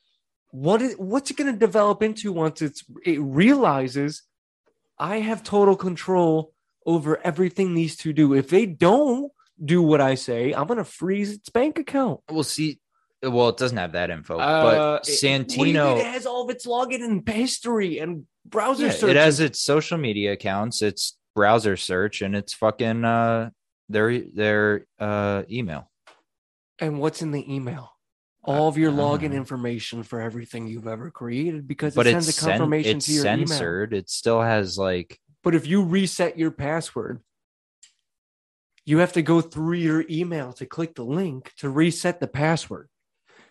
what 0.53 0.83
is 0.83 0.95
what's 0.99 1.31
it 1.31 1.37
going 1.37 1.53
to 1.53 1.59
develop 1.59 2.03
into 2.03 2.33
once 2.33 2.61
it's 2.63 2.85
it 3.05 3.21
realizes 3.21 4.23
I 4.99 5.17
have 5.21 5.43
total 5.43 5.77
control 5.77 6.53
over 6.87 7.19
everything 7.25 7.75
these 7.75 7.97
two 7.97 8.13
do. 8.13 8.35
If 8.35 8.49
they 8.51 8.67
don't 8.67 9.31
do 9.65 9.81
what 9.83 10.01
I 10.01 10.15
say, 10.15 10.53
I'm 10.53 10.67
going 10.67 10.79
to 10.79 10.85
freeze 10.85 11.33
its 11.33 11.49
bank 11.51 11.79
account. 11.79 12.21
We'll 12.31 12.43
see. 12.45 12.81
Well, 13.23 13.51
it 13.51 13.59
doesn't 13.59 13.77
have 13.77 13.93
that 13.93 14.11
info, 14.11 14.39
Uh, 14.39 14.63
but 14.63 14.75
it- 14.75 14.79
what 14.79 15.05
do 15.05 15.13
you 15.13 15.65
mean? 15.67 15.75
Santino. 15.77 15.99
it 16.01 16.07
has 16.07 16.25
all 16.27 16.45
of 16.45 16.51
its 16.51 16.67
login 16.67 17.03
and 17.05 17.27
history 17.29 17.99
and 17.99 18.27
browser 18.47 18.87
Yeah, 18.87 18.93
search. 18.93 19.11
it 19.11 19.17
has 19.17 19.41
its 19.41 19.61
social 19.61 19.99
media 19.99 20.33
accounts, 20.33 20.81
its 20.83 21.19
browser 21.35 21.77
search, 21.77 22.23
and 22.23 22.35
it's 22.35 22.55
fucking 22.55 23.05
uh 23.05 23.51
their 23.91 24.21
their 24.21 24.87
uh 24.99 25.43
email. 25.51 25.91
and 26.79 26.99
what's 26.99 27.21
in 27.21 27.31
the 27.31 27.45
email? 27.55 27.93
Uh, 28.47 28.51
all 28.51 28.69
of 28.69 28.79
your 28.79 28.91
login 28.91 29.27
uh-huh. 29.27 29.37
information 29.37 30.03
for 30.03 30.21
everything 30.21 30.67
you've 30.67 30.87
ever 30.87 31.11
created 31.11 31.69
because 31.69 31.95
But 31.95 32.07
it 32.07 32.13
sends 32.13 32.39
a 32.39 32.41
confirmation 32.41 32.99
it's 32.99 33.07
to 33.07 33.13
your 33.13 33.27
email. 33.27 33.47
censored. 33.47 33.93
It 33.95 34.09
still 34.09 34.41
has 34.41 34.79
like 34.79 35.19
But 35.43 35.55
if 35.55 35.67
you 35.67 35.83
reset 35.83 36.39
your 36.39 36.51
password, 36.51 37.21
you 38.85 38.99
have 38.99 39.13
to 39.13 39.23
go 39.23 39.41
through 39.41 39.77
your 39.77 40.05
email 40.11 40.53
to 40.55 40.67
click 40.67 40.95
the 40.95 41.05
link 41.05 41.53
to 41.59 41.69
reset 41.69 42.19
the 42.21 42.27
password. 42.27 42.89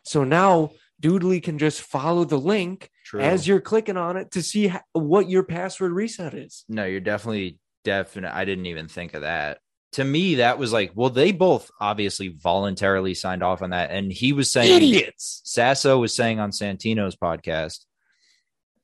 So 0.04 0.24
now 0.24 0.72
Doodly 1.02 1.42
can 1.42 1.58
just 1.58 1.82
follow 1.82 2.26
the 2.26 2.38
link 2.40 2.90
true. 3.06 3.22
as 3.22 3.48
you're 3.48 3.62
clicking 3.62 3.98
on 3.98 4.18
it 4.18 4.32
to 4.32 4.42
see 4.42 4.74
what 4.94 5.30
your 5.30 5.44
password 5.44 5.92
reset 5.92 6.34
is. 6.34 6.66
no, 6.68 6.86
you're 6.86 7.00
definitely 7.00 7.60
definite. 7.84 8.34
I 8.34 8.44
didn't 8.46 8.66
even 8.66 8.88
think 8.88 9.14
of 9.14 9.22
that. 9.22 9.60
To 9.94 10.04
me, 10.04 10.36
that 10.36 10.60
was 10.60 10.72
like, 10.72 10.92
well, 10.94 11.10
they 11.10 11.32
both 11.32 11.72
obviously 11.82 12.28
voluntarily 12.28 13.16
signed 13.16 13.42
off 13.42 13.64
on 13.64 13.72
that, 13.72 13.90
and 13.90 14.12
he 14.12 14.34
was 14.34 14.52
saying 14.52 14.84
Idiots. 14.84 15.42
Sasso 15.46 15.98
was 15.98 16.16
saying 16.16 16.40
on 16.40 16.52
Santino's 16.52 17.16
podcast, 17.16 17.86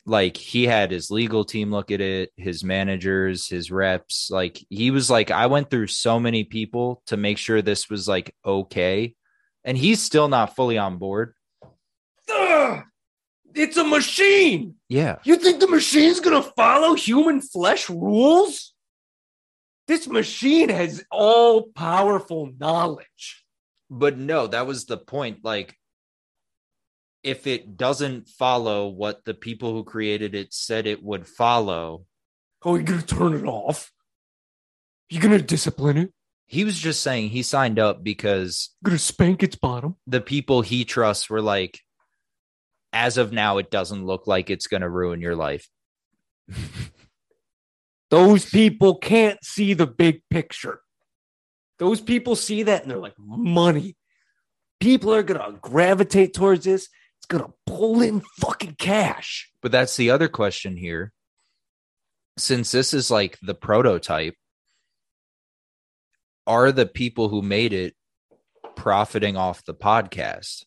like 0.06 0.38
he 0.38 0.66
had 0.66 0.92
his 0.92 1.10
legal 1.10 1.44
team 1.44 1.72
look 1.72 1.92
at 1.92 2.02
it, 2.02 2.32
his 2.38 2.64
managers, 2.64 3.48
his 3.48 3.72
reps. 3.72 4.30
Like 4.30 4.64
he 4.70 4.92
was 4.92 5.10
like, 5.10 5.32
I 5.32 5.48
went 5.48 5.70
through 5.70 5.88
so 5.88 6.20
many 6.20 6.44
people 6.44 7.02
to 7.08 7.18
make 7.18 7.38
sure 7.38 7.62
this 7.62 7.90
was 7.90 8.08
like 8.08 8.34
okay. 8.46 9.16
And 9.64 9.78
he's 9.78 10.02
still 10.02 10.28
not 10.28 10.56
fully 10.56 10.78
on 10.78 10.98
board. 10.98 11.34
Ugh! 12.32 12.84
It's 13.56 13.78
a 13.78 13.84
machine. 13.84 14.76
Yeah. 14.90 15.18
You 15.24 15.38
think 15.38 15.60
the 15.60 15.68
machine's 15.68 16.20
gonna 16.20 16.44
follow 16.44 16.94
human 16.94 17.42
flesh 17.42 17.90
rules? 17.90 18.75
This 19.88 20.08
machine 20.08 20.70
has 20.70 21.04
all 21.12 21.64
powerful 21.76 22.52
knowledge. 22.60 23.46
But 23.90 24.18
no, 24.18 24.48
that 24.48 24.66
was 24.66 24.86
the 24.86 24.98
point. 24.98 25.40
Like, 25.44 25.78
if 27.24 27.48
it 27.48 27.78
doesn't 27.78 28.28
follow 28.30 28.88
what 28.88 29.26
the 29.26 29.34
people 29.34 29.74
who 29.74 29.84
created 29.84 30.34
it 30.36 30.54
said 30.54 30.88
it 30.88 31.04
would 31.04 31.28
follow, 31.28 32.06
Oh, 32.64 32.76
you're 32.76 32.84
gonna 32.84 33.02
turn 33.04 33.34
it 33.36 33.46
off? 33.46 33.92
You're 35.10 35.22
gonna 35.22 35.42
discipline 35.42 35.98
it? 35.98 36.12
he 36.48 36.64
was 36.64 36.78
just 36.78 37.02
saying 37.02 37.30
he 37.30 37.42
signed 37.42 37.80
up 37.80 38.04
because 38.04 38.70
You're 38.84 38.92
gonna 38.92 39.00
spank 39.00 39.42
its 39.42 39.56
bottom? 39.56 39.96
the 40.06 40.22
people 40.22 40.62
he 40.62 40.86
trusts 40.86 41.30
were 41.30 41.42
like, 41.42 41.80
as 42.94 43.18
of 43.18 43.32
now, 43.34 43.58
it 43.58 43.70
doesn't 43.70 44.06
look 44.06 44.26
like 44.26 44.50
it's 44.50 44.68
going 44.68 44.82
to 44.82 44.90
ruin 44.90 45.20
your 45.20 45.36
life. 45.36 45.68
Those 48.12 48.46
people 48.46 48.96
can't 48.96 49.44
see 49.44 49.74
the 49.74 49.88
big 49.88 50.22
picture. 50.30 50.82
Those 51.80 52.00
people 52.00 52.36
see 52.36 52.64
that 52.64 52.84
and 52.84 52.92
they're 52.92 52.98
like, 52.98 53.18
money. 53.18 53.98
People 54.80 55.14
are 55.14 55.24
going 55.24 55.40
to 55.40 55.60
gravitate 55.60 56.34
towards 56.34 56.66
this. 56.66 56.88
It's 57.18 57.26
going 57.26 57.44
to 57.44 57.54
pull 57.66 58.02
in 58.02 58.22
fucking 58.40 58.76
cash. 58.78 59.50
But 59.62 59.72
that's 59.72 59.96
the 59.96 60.12
other 60.12 60.28
question 60.28 60.78
here. 60.78 61.12
Since 62.38 62.72
this 62.72 62.94
is 62.94 63.10
like 63.10 63.38
the 63.42 63.56
prototype, 63.56 64.36
are 66.46 66.72
the 66.72 66.86
people 66.86 67.30
who 67.30 67.42
made 67.42 67.74
it 67.74 67.96
profiting 68.76 69.38
off 69.38 69.66
the 69.66 69.74
podcast? 69.74 70.66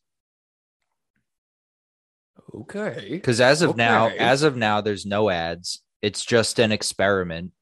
Okay. 2.54 3.08
Because 3.10 3.40
as 3.40 3.62
of 3.62 3.76
now, 3.76 4.08
as 4.08 4.42
of 4.42 4.56
now, 4.56 4.80
there's 4.80 5.06
no 5.06 5.30
ads. 5.30 5.82
It's 6.02 6.24
just 6.24 6.58
an 6.58 6.72
experiment. 6.72 7.52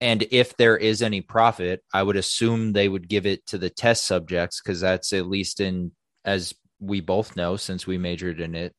And 0.00 0.26
if 0.30 0.56
there 0.56 0.76
is 0.78 1.02
any 1.02 1.20
profit, 1.20 1.82
I 1.92 2.02
would 2.02 2.16
assume 2.16 2.72
they 2.72 2.88
would 2.88 3.08
give 3.08 3.26
it 3.26 3.44
to 3.48 3.58
the 3.58 3.68
test 3.68 4.04
subjects 4.04 4.60
because 4.60 4.80
that's 4.80 5.12
at 5.12 5.26
least 5.26 5.60
in, 5.60 5.92
as 6.24 6.54
we 6.78 7.00
both 7.00 7.36
know, 7.36 7.56
since 7.56 7.86
we 7.86 7.98
majored 7.98 8.40
in 8.40 8.54
it, 8.54 8.74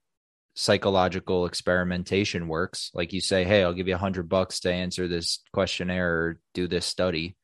psychological 0.56 1.46
experimentation 1.46 2.48
works. 2.48 2.90
Like 2.96 3.14
you 3.14 3.22
say, 3.22 3.44
hey, 3.44 3.64
I'll 3.64 3.74
give 3.74 3.88
you 3.88 3.96
a 3.96 4.00
hundred 4.00 4.30
bucks 4.30 4.62
to 4.62 4.74
answer 4.74 5.08
this 5.08 5.44
questionnaire 5.54 6.12
or 6.12 6.40
do 6.56 6.68
this 6.68 6.88
study. 6.88 7.38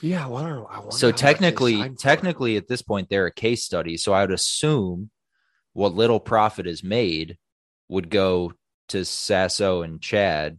Yeah, 0.00 0.24
I 0.24 0.28
wonder, 0.28 0.70
I 0.70 0.78
wonder 0.78 0.96
So 0.96 1.08
how 1.08 1.10
much 1.10 1.20
they 1.20 1.26
technically, 1.26 1.82
for. 1.82 1.94
technically, 1.94 2.56
at 2.56 2.68
this 2.68 2.82
point, 2.82 3.08
they're 3.08 3.26
a 3.26 3.34
case 3.34 3.64
study. 3.64 3.96
So 3.96 4.12
I 4.12 4.20
would 4.20 4.30
assume 4.30 5.10
what 5.72 5.94
little 5.94 6.20
profit 6.20 6.66
is 6.66 6.84
made 6.84 7.38
would 7.88 8.08
go 8.08 8.52
to 8.88 9.04
Sasso 9.04 9.82
and 9.82 10.00
Chad, 10.00 10.58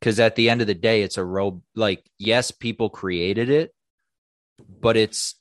because 0.00 0.20
at 0.20 0.36
the 0.36 0.50
end 0.50 0.60
of 0.60 0.66
the 0.66 0.74
day, 0.74 1.02
it's 1.02 1.18
a 1.18 1.24
robe. 1.24 1.62
Like, 1.74 2.08
yes, 2.18 2.50
people 2.50 2.88
created 2.90 3.50
it, 3.50 3.74
but 4.80 4.96
it's 4.96 5.34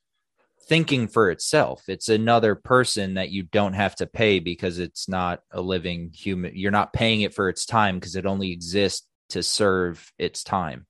thinking 0.68 1.08
for 1.08 1.32
itself. 1.32 1.84
It's 1.88 2.10
another 2.10 2.56
person 2.56 3.14
that 3.14 3.30
you 3.30 3.44
don't 3.44 3.74
have 3.74 3.96
to 3.98 4.08
pay 4.08 4.40
because 4.40 4.80
it's 4.80 5.08
not 5.08 5.42
a 5.52 5.62
living 5.62 6.12
human. 6.14 6.56
You're 6.56 6.72
not 6.72 6.94
paying 6.94 7.22
it 7.22 7.34
for 7.34 7.50
its 7.50 7.66
time 7.66 8.00
because 8.00 8.16
it 8.16 8.26
only 8.26 8.52
exists 8.52 9.08
to 9.30 9.44
serve 9.44 10.12
its 10.18 10.44
time. 10.44 10.86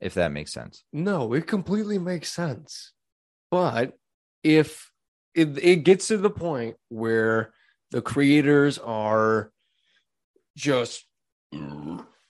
If 0.00 0.14
that 0.14 0.32
makes 0.32 0.52
sense. 0.52 0.84
No, 0.92 1.32
it 1.32 1.46
completely 1.46 1.98
makes 1.98 2.30
sense. 2.32 2.92
But 3.50 3.94
if 4.42 4.90
it, 5.34 5.58
it 5.62 5.76
gets 5.76 6.08
to 6.08 6.18
the 6.18 6.30
point 6.30 6.76
where 6.88 7.52
the 7.94 8.02
creators 8.02 8.76
are 8.78 9.52
just 10.56 11.06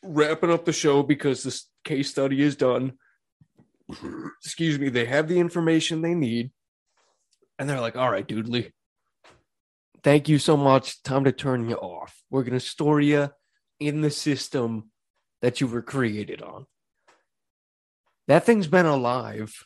wrapping 0.03 0.51
up 0.51 0.67
the 0.67 0.75
show 0.75 1.03
because 1.03 1.43
this 1.43 1.67
case 1.85 2.11
study 2.11 2.43
is 2.43 2.55
done, 2.55 2.93
excuse 4.45 4.79
me, 4.79 4.91
they 4.91 5.07
have 5.07 5.27
the 5.27 5.41
information 5.41 6.03
they 6.03 6.15
need, 6.15 6.51
and 7.59 7.67
they're 7.67 7.81
like, 7.81 7.97
all 7.97 8.11
right, 8.11 8.29
Doodly, 8.29 8.73
thank 10.03 10.29
you 10.29 10.39
so 10.39 10.55
much. 10.55 11.03
Time 11.03 11.25
to 11.25 11.33
turn 11.33 11.67
you 11.71 11.77
off. 11.77 12.15
We're 12.29 12.43
going 12.43 12.53
to 12.53 12.61
store 12.61 13.01
you 13.01 13.31
in 13.81 14.03
the 14.03 14.11
system 14.11 14.91
that 15.41 15.63
you 15.63 15.67
were 15.67 15.81
created 15.81 16.43
on 16.43 16.67
that 18.29 18.45
thing's 18.45 18.67
been 18.67 18.87
alive 18.87 19.65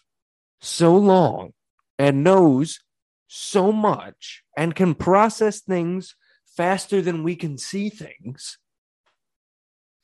so 0.61 0.97
long 0.97 1.53
and 1.99 2.25
knows 2.25 2.81
so 3.29 3.71
much 3.71 4.43
and 4.57 4.75
can 4.75 4.95
process 4.95 5.61
things 5.61 6.17
faster 6.57 7.01
than 7.01 7.23
we 7.23 7.37
can 7.37 7.57
see 7.59 7.89
things. 7.91 8.59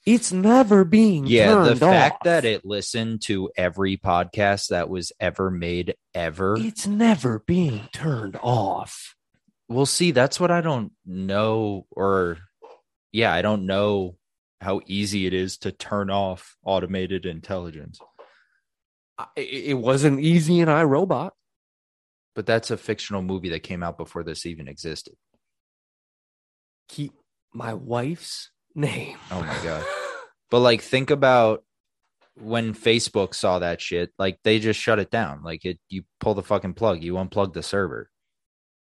It's 0.06 0.30
never 0.32 0.84
being 0.84 1.26
Yeah, 1.26 1.62
the 1.62 1.76
fact 1.76 2.16
off. 2.20 2.24
that 2.24 2.44
it 2.44 2.64
listened 2.64 3.22
to 3.22 3.50
every 3.56 3.96
podcast 3.96 4.68
that 4.68 4.90
was 4.90 5.12
ever 5.18 5.50
made 5.50 5.96
ever. 6.12 6.56
it's 6.58 6.86
never 6.86 7.38
being 7.46 7.88
turned 7.92 8.36
off. 8.42 9.14
We'll 9.66 9.86
see. 9.86 10.10
That's 10.10 10.38
what 10.38 10.50
I 10.50 10.60
don't 10.60 10.92
know 11.06 11.86
or 11.90 12.36
yeah, 13.12 13.32
I 13.32 13.40
don't 13.40 13.64
know 13.64 14.16
how 14.60 14.82
easy 14.86 15.26
it 15.26 15.32
is 15.32 15.56
to 15.58 15.72
turn 15.72 16.10
off 16.10 16.54
automated 16.64 17.24
intelligence. 17.24 17.98
It 19.36 19.78
wasn't 19.78 20.20
easy 20.20 20.60
in 20.60 20.68
iRobot. 20.68 21.30
But 22.34 22.46
that's 22.46 22.70
a 22.70 22.76
fictional 22.76 23.22
movie 23.22 23.50
that 23.50 23.62
came 23.62 23.82
out 23.82 23.96
before 23.96 24.24
this 24.24 24.46
even 24.46 24.68
existed. 24.68 25.14
Keep 26.88 27.12
my 27.52 27.74
wife's 27.74 28.50
name. 28.74 29.16
Oh 29.30 29.40
my 29.40 29.58
god. 29.62 29.84
But 30.50 30.60
like 30.60 30.80
think 30.80 31.10
about 31.10 31.64
when 32.40 32.74
Facebook 32.74 33.34
saw 33.34 33.60
that 33.60 33.80
shit, 33.80 34.12
like 34.18 34.38
they 34.42 34.58
just 34.58 34.80
shut 34.80 34.98
it 34.98 35.10
down. 35.10 35.42
Like 35.42 35.64
it 35.64 35.78
you 35.88 36.04
pull 36.20 36.34
the 36.34 36.42
fucking 36.42 36.74
plug, 36.74 37.02
you 37.02 37.14
unplug 37.14 37.52
the 37.52 37.62
server. 37.62 38.10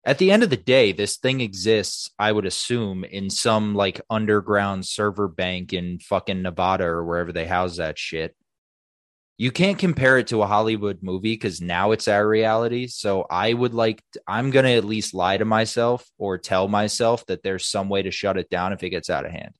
At 0.04 0.18
the 0.18 0.30
end 0.30 0.42
of 0.42 0.50
the 0.50 0.56
day, 0.56 0.92
this 0.92 1.16
thing 1.16 1.40
exists, 1.40 2.10
I 2.18 2.32
would 2.32 2.46
assume, 2.46 3.04
in 3.04 3.30
some 3.30 3.74
like 3.74 4.00
underground 4.08 4.86
server 4.86 5.28
bank 5.28 5.72
in 5.72 5.98
fucking 5.98 6.40
Nevada 6.40 6.84
or 6.84 7.04
wherever 7.04 7.32
they 7.32 7.46
house 7.46 7.76
that 7.76 7.98
shit. 7.98 8.34
You 9.38 9.50
can't 9.52 9.78
compare 9.78 10.18
it 10.18 10.26
to 10.28 10.42
a 10.42 10.46
Hollywood 10.46 10.98
movie 11.00 11.34
because 11.34 11.60
now 11.60 11.92
it's 11.92 12.08
our 12.08 12.26
reality. 12.26 12.88
So 12.88 13.24
I 13.30 13.52
would 13.52 13.72
like, 13.72 14.02
I'm 14.26 14.50
going 14.50 14.64
to 14.64 14.72
at 14.72 14.84
least 14.84 15.14
lie 15.14 15.36
to 15.36 15.44
myself 15.44 16.04
or 16.18 16.38
tell 16.38 16.66
myself 16.68 17.24
that 17.26 17.42
there's 17.42 17.66
some 17.66 17.88
way 17.88 18.02
to 18.02 18.10
shut 18.10 18.36
it 18.36 18.50
down 18.50 18.72
if 18.72 18.82
it 18.82 18.90
gets 18.90 19.08
out 19.08 19.24
of 19.24 19.30
hand. 19.30 19.54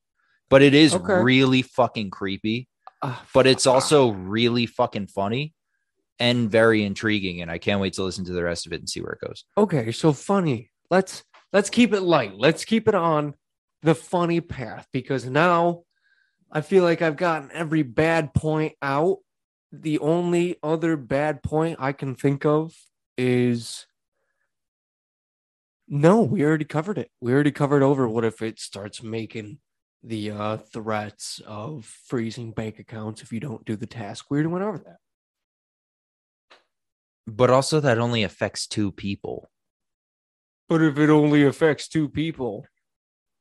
But 0.51 0.63
it 0.63 0.75
is 0.75 0.95
Okay. 0.95 1.21
really 1.21 1.63
fucking 1.63 2.11
creepy 2.11 2.69
Ah, 3.01 3.25
but 3.33 3.47
it's 3.47 3.67
also 3.69 4.11
really 4.11 4.67
fucking 4.67 5.07
funny 5.07 5.55
and 6.19 6.51
very 6.51 6.83
intriguing 6.83 7.41
and 7.43 7.49
i 7.49 7.59
can't 7.59 7.81
wait 7.81 7.93
to 7.93 8.03
listen 8.03 8.25
to 8.25 8.33
the 8.33 8.43
rest 8.43 8.67
of 8.67 8.73
it 8.73 8.81
and 8.81 8.89
see 8.89 9.01
where 9.01 9.13
it 9.13 9.25
goes 9.25 9.45
okay 9.57 9.93
so 9.93 10.13
funny 10.13 10.69
let's 10.91 11.23
let's 11.53 11.71
keep 11.71 11.93
it 11.93 12.01
light 12.01 12.35
let's 12.37 12.65
keep 12.65 12.89
it 12.89 12.97
on 12.97 13.35
the 13.83 13.95
funny 13.95 14.41
path 14.41 14.89
because 14.93 15.25
now 15.27 15.83
i 16.51 16.61
feel 16.61 16.83
like 16.83 17.01
i've 17.03 17.17
gotten 17.17 17.51
every 17.53 17.83
bad 17.85 18.35
point 18.35 18.73
out 18.83 19.19
the 19.71 19.99
only 19.99 20.57
other 20.63 20.97
bad 20.97 21.43
point 21.43 21.77
i 21.81 21.93
can 21.93 22.15
think 22.15 22.45
of 22.45 22.75
is 23.17 23.87
no 25.89 26.23
we 26.23 26.45
already 26.45 26.65
covered 26.65 26.99
it. 26.99 27.11
We 27.21 27.33
already 27.33 27.51
covered 27.51 27.83
over 27.83 28.09
what 28.09 28.25
if 28.25 28.43
it 28.43 28.61
starts 28.61 29.03
making 29.03 29.59
the 30.03 30.31
uh 30.31 30.57
threats 30.59 31.41
of 31.47 31.85
freezing 31.85 32.53
bank 32.53 32.79
accounts 32.79 33.23
if 33.23 33.33
you 33.33 33.41
don't 33.41 33.65
do 33.65 33.75
the 33.75 33.87
task. 33.87 34.27
We 34.31 34.37
already 34.37 34.49
went 34.49 34.65
over 34.65 34.79
that. 34.79 34.97
But 37.27 37.51
also 37.51 37.81
that 37.81 37.99
only 37.99 38.23
affects 38.23 38.67
two 38.67 38.93
people. 38.93 39.51
But 40.69 40.83
if 40.83 40.99
it 40.99 41.11
only 41.11 41.45
affects 41.45 41.89
two 41.89 42.09
people, 42.09 42.67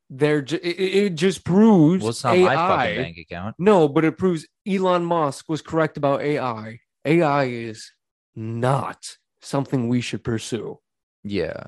they're 0.09 0.41
ju- 0.41 0.59
it, 0.63 0.79
it 0.79 1.15
just 1.15 1.43
proves 1.43 2.01
well 2.01 2.09
it's 2.11 2.23
not 2.23 2.35
AI. 2.35 2.55
my 2.55 2.55
fucking 2.55 3.01
bank 3.03 3.17
account 3.17 3.55
No, 3.59 3.87
but 3.89 4.05
it 4.05 4.17
proves 4.17 4.47
Elon 4.67 5.03
Musk 5.05 5.49
was 5.49 5.61
correct 5.61 5.97
about 5.97 6.21
AI. 6.21 6.79
AI 7.05 7.43
is 7.45 7.91
not 8.35 9.17
something 9.41 9.87
we 9.89 10.01
should 10.01 10.23
pursue. 10.23 10.79
yeah 11.23 11.63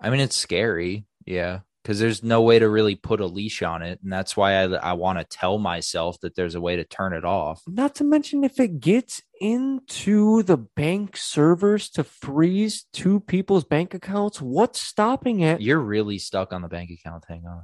i 0.00 0.10
mean 0.10 0.20
it's 0.20 0.36
scary 0.36 1.06
yeah 1.26 1.60
because 1.88 2.00
there's 2.00 2.22
no 2.22 2.42
way 2.42 2.58
to 2.58 2.68
really 2.68 2.94
put 2.94 3.18
a 3.18 3.24
leash 3.26 3.62
on 3.62 3.80
it 3.80 3.98
and 4.02 4.12
that's 4.12 4.36
why 4.36 4.62
i, 4.62 4.64
I 4.64 4.92
want 4.92 5.18
to 5.18 5.24
tell 5.24 5.56
myself 5.56 6.20
that 6.20 6.34
there's 6.34 6.54
a 6.54 6.60
way 6.60 6.76
to 6.76 6.84
turn 6.84 7.14
it 7.14 7.24
off 7.24 7.62
Not 7.66 7.94
to 7.94 8.04
mention 8.04 8.44
if 8.44 8.60
it 8.60 8.78
gets 8.78 9.22
into 9.40 10.42
the 10.42 10.58
bank 10.58 11.16
servers 11.16 11.88
to 11.90 12.04
freeze 12.04 12.84
two 12.92 13.20
people's 13.20 13.64
bank 13.64 13.94
accounts, 13.94 14.38
what's 14.38 14.82
stopping 14.82 15.40
it? 15.40 15.62
you're 15.62 15.78
really 15.78 16.18
stuck 16.18 16.52
on 16.52 16.60
the 16.60 16.68
bank 16.68 16.90
account 16.90 17.24
thing 17.24 17.44
huh 17.48 17.62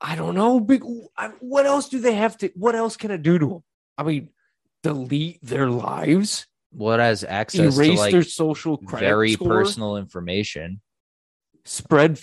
I 0.00 0.16
don't 0.16 0.34
know. 0.34 0.60
Big. 0.60 0.82
What 1.40 1.66
else 1.66 1.90
do 1.90 2.00
they 2.00 2.14
have 2.14 2.38
to? 2.38 2.50
What 2.54 2.74
else 2.74 2.96
can 2.96 3.10
it 3.10 3.22
do 3.22 3.38
to 3.38 3.46
them? 3.46 3.64
I 3.98 4.02
mean, 4.02 4.30
delete 4.82 5.40
their 5.42 5.68
lives, 5.68 6.46
What 6.72 7.00
has 7.00 7.22
access 7.22 7.76
erase 7.76 7.96
to 7.96 8.00
like 8.00 8.12
their 8.12 8.22
social 8.22 8.78
credit 8.78 9.04
very 9.06 9.32
score? 9.32 9.48
personal 9.48 9.98
information 9.98 10.80
spread. 11.66 12.18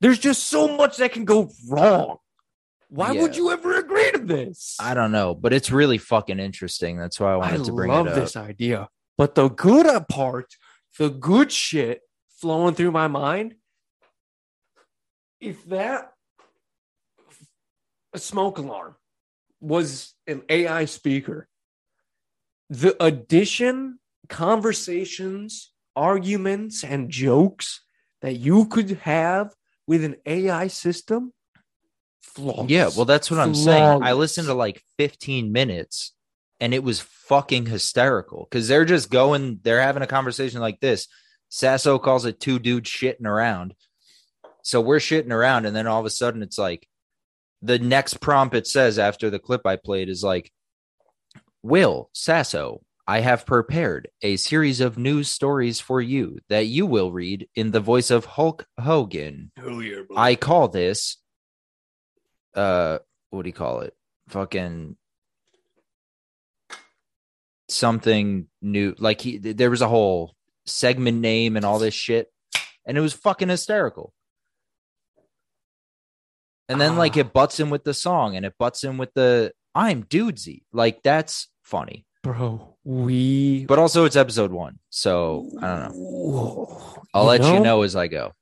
There's 0.00 0.18
just 0.18 0.44
so 0.44 0.76
much 0.76 0.98
that 0.98 1.12
can 1.12 1.24
go 1.24 1.50
wrong. 1.68 2.18
Why 2.88 3.12
would 3.12 3.36
you 3.36 3.50
ever 3.50 3.78
agree 3.78 4.12
to 4.12 4.18
this? 4.18 4.76
I 4.78 4.94
don't 4.94 5.10
know, 5.10 5.34
but 5.34 5.52
it's 5.52 5.70
really 5.70 5.98
fucking 5.98 6.38
interesting. 6.38 6.98
That's 6.98 7.18
why 7.18 7.32
I 7.32 7.36
wanted 7.36 7.64
to 7.64 7.72
bring 7.72 7.90
love 7.90 8.06
it 8.06 8.10
up. 8.10 8.16
I 8.16 8.18
love 8.18 8.24
this 8.24 8.36
idea. 8.36 8.88
But 9.18 9.34
the 9.34 9.48
good 9.48 10.08
part, 10.08 10.54
the 10.98 11.10
good 11.10 11.50
shit 11.50 12.02
flowing 12.40 12.74
through 12.74 12.92
my 12.92 13.08
mind, 13.08 13.54
if 15.40 15.64
that 15.66 16.12
a 18.12 18.18
smoke 18.18 18.58
alarm 18.58 18.94
was 19.60 20.14
an 20.26 20.42
AI 20.48 20.84
speaker, 20.84 21.48
the 22.70 22.96
addition, 23.02 23.98
conversations, 24.28 25.72
arguments, 25.94 26.84
and 26.84 27.10
jokes 27.10 27.82
that 28.22 28.34
you 28.34 28.66
could 28.66 28.90
have 29.02 29.54
with 29.86 30.04
an 30.04 30.16
AI 30.26 30.68
system 30.68 31.32
flawless. 32.22 32.70
Yeah, 32.70 32.90
well, 32.96 33.04
that's 33.04 33.30
what 33.30 33.40
I'm 33.40 33.54
saying. 33.54 34.02
I 34.02 34.12
listened 34.12 34.48
to 34.48 34.54
like 34.54 34.82
15 34.98 35.52
minutes 35.52 36.12
and 36.60 36.72
it 36.74 36.82
was 36.82 37.00
fucking 37.00 37.66
hysterical 37.66 38.46
because 38.50 38.68
they're 38.68 38.84
just 38.84 39.10
going, 39.10 39.60
they're 39.62 39.82
having 39.82 40.02
a 40.02 40.06
conversation 40.06 40.60
like 40.60 40.80
this. 40.80 41.08
Sasso 41.48 41.98
calls 41.98 42.24
it 42.24 42.40
two 42.40 42.58
dudes 42.58 42.90
shitting 42.90 43.26
around. 43.26 43.74
So 44.62 44.80
we're 44.80 44.98
shitting 44.98 45.30
around, 45.30 45.64
and 45.64 45.76
then 45.76 45.86
all 45.86 46.00
of 46.00 46.06
a 46.06 46.10
sudden 46.10 46.42
it's 46.42 46.58
like 46.58 46.88
the 47.62 47.78
next 47.78 48.20
prompt 48.20 48.54
it 48.54 48.66
says 48.66 48.98
after 48.98 49.30
the 49.30 49.38
clip 49.38 49.64
I 49.64 49.76
played 49.76 50.08
is 50.08 50.24
like, 50.24 50.50
Will 51.62 52.10
Sasso, 52.12 52.80
I 53.06 53.20
have 53.20 53.46
prepared 53.46 54.08
a 54.22 54.36
series 54.36 54.80
of 54.80 54.98
news 54.98 55.28
stories 55.28 55.80
for 55.80 56.00
you 56.00 56.38
that 56.48 56.66
you 56.66 56.86
will 56.86 57.12
read 57.12 57.48
in 57.54 57.70
the 57.70 57.78
voice 57.80 58.10
of 58.10 58.24
Hulk 58.24 58.66
Hogan. 58.80 59.52
Hell 59.56 59.80
yeah, 59.82 60.00
bro. 60.08 60.16
I 60.16 60.34
call 60.34 60.68
this 60.68 61.18
uh 62.54 62.98
what 63.30 63.42
do 63.42 63.48
you 63.48 63.52
call 63.52 63.80
it? 63.80 63.94
Fucking 64.28 64.96
something 67.68 68.46
new. 68.62 68.94
Like 68.98 69.20
he 69.20 69.38
there 69.38 69.70
was 69.70 69.82
a 69.82 69.88
whole 69.88 70.34
segment 70.64 71.18
name 71.18 71.56
and 71.56 71.64
all 71.64 71.78
this 71.78 71.94
shit. 71.94 72.28
And 72.84 72.96
it 72.96 73.00
was 73.00 73.12
fucking 73.12 73.48
hysterical. 73.48 74.12
And 76.68 76.80
then 76.80 76.96
like 76.96 77.16
Ah. 77.16 77.20
it 77.20 77.32
butts 77.32 77.60
in 77.60 77.70
with 77.70 77.84
the 77.84 77.94
song 77.94 78.36
and 78.36 78.44
it 78.44 78.54
butts 78.58 78.82
in 78.84 78.96
with 78.98 79.12
the 79.14 79.52
I'm 79.74 80.04
dudesy. 80.04 80.62
Like 80.72 81.02
that's 81.02 81.48
funny. 81.62 82.04
bro, 82.22 82.75
we. 82.86 83.66
But 83.66 83.78
also 83.78 84.04
it's 84.04 84.16
episode 84.16 84.52
one. 84.52 84.78
So 84.90 85.50
I 85.60 85.66
don't 85.66 85.80
know. 85.80 85.88
know. 85.90 87.02
I'll 87.12 87.24
let 87.24 87.42
you 87.42 87.60
know 87.60 87.82
as 87.82 87.96
I 87.96 88.06
go. 88.06 88.32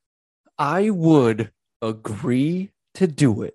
I 0.58 0.90
would 0.90 1.50
agree 1.82 2.70
to 2.94 3.06
do 3.06 3.42
it 3.42 3.54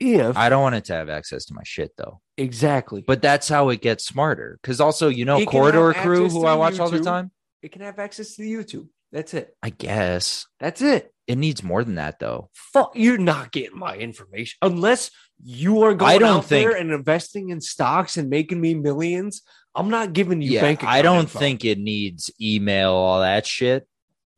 if 0.00 0.36
I 0.36 0.48
don't 0.48 0.62
want 0.62 0.74
it 0.76 0.84
to 0.86 0.94
have 0.94 1.08
access 1.08 1.44
to 1.46 1.54
my 1.54 1.62
shit 1.64 1.92
though. 1.96 2.20
exactly. 2.36 3.02
But 3.06 3.22
that's 3.22 3.48
how 3.48 3.68
it 3.68 3.80
gets 3.82 4.04
smarter. 4.04 4.58
Because 4.62 4.80
also, 4.80 5.08
you 5.08 5.24
know, 5.24 5.38
It 5.40 5.46
Corridor 5.46 5.92
Crew, 5.94 6.28
who 6.28 6.46
I 6.46 6.54
watch 6.54 6.78
all 6.80 6.90
the 6.90 7.00
time. 7.00 7.30
it 7.62 7.72
can 7.72 7.82
have 7.82 7.98
access 7.98 8.34
to 8.36 8.42
the 8.42 8.52
YouTube. 8.52 8.88
That's 9.12 9.34
it. 9.34 9.54
I 9.62 9.70
guess 9.70 10.46
That's 10.60 10.82
it. 10.82 11.12
It 11.28 11.36
needs 11.36 11.62
more 11.62 11.84
than 11.84 11.96
that, 11.96 12.18
though. 12.18 12.48
Fuck, 12.54 12.92
you're 12.94 13.18
not 13.18 13.52
getting 13.52 13.78
my 13.78 13.94
information 13.96 14.56
unless 14.62 15.10
you 15.44 15.82
are 15.82 15.94
going 15.94 16.10
I 16.10 16.18
don't 16.18 16.38
out 16.38 16.48
there 16.48 16.70
think- 16.72 16.80
and 16.80 16.90
investing 16.90 17.50
in 17.50 17.60
stocks 17.60 18.16
and 18.16 18.28
making 18.30 18.60
me 18.60 18.74
millions. 18.74 19.42
I'm 19.74 19.90
not 19.90 20.12
giving 20.14 20.42
you 20.42 20.52
yeah, 20.52 20.62
bank. 20.62 20.82
I 20.82 21.02
don't 21.02 21.20
info. 21.20 21.38
think 21.38 21.64
it 21.64 21.78
needs 21.78 22.30
email, 22.40 22.92
all 22.92 23.20
that 23.20 23.46
shit. 23.46 23.86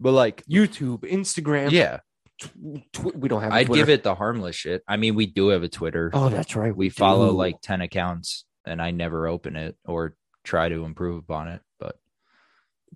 But 0.00 0.12
like, 0.12 0.44
YouTube, 0.46 1.00
Instagram. 1.02 1.70
yeah, 1.70 2.00
tw- 2.42 2.50
tw- 2.92 3.14
we 3.16 3.28
don't 3.28 3.40
have. 3.42 3.52
I'd 3.52 3.72
give 3.72 3.88
it 3.88 4.02
the 4.02 4.14
harmless 4.14 4.56
shit. 4.56 4.82
I 4.88 4.96
mean, 4.96 5.14
we 5.14 5.26
do 5.26 5.48
have 5.48 5.62
a 5.62 5.68
Twitter. 5.68 6.10
Oh, 6.12 6.28
that's 6.28 6.56
right. 6.56 6.76
we 6.76 6.88
follow 6.90 7.30
do. 7.30 7.36
like 7.36 7.60
10 7.62 7.80
accounts 7.82 8.44
and 8.66 8.82
I 8.82 8.90
never 8.90 9.26
open 9.28 9.56
it 9.56 9.76
or 9.86 10.14
try 10.44 10.68
to 10.68 10.84
improve 10.84 11.18
upon 11.18 11.48
it. 11.48 11.62
But 11.78 11.96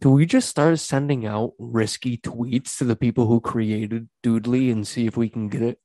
Do 0.00 0.10
we 0.10 0.26
just 0.26 0.48
start 0.48 0.78
sending 0.80 1.24
out 1.24 1.52
risky 1.58 2.18
tweets 2.18 2.78
to 2.78 2.84
the 2.84 2.96
people 2.96 3.26
who 3.26 3.40
created 3.40 4.08
Doodly 4.22 4.72
and 4.72 4.86
see 4.86 5.06
if 5.06 5.16
we 5.16 5.28
can 5.28 5.48
get 5.48 5.62
it? 5.62 5.78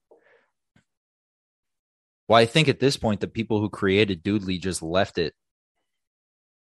well, 2.29 2.37
I 2.39 2.45
think 2.45 2.67
at 2.67 2.79
this 2.79 2.95
point, 2.95 3.21
the 3.21 3.27
people 3.27 3.59
who 3.59 3.69
created 3.69 4.23
Doodly 4.23 4.61
just 4.61 4.83
left 4.83 5.17
it 5.17 5.33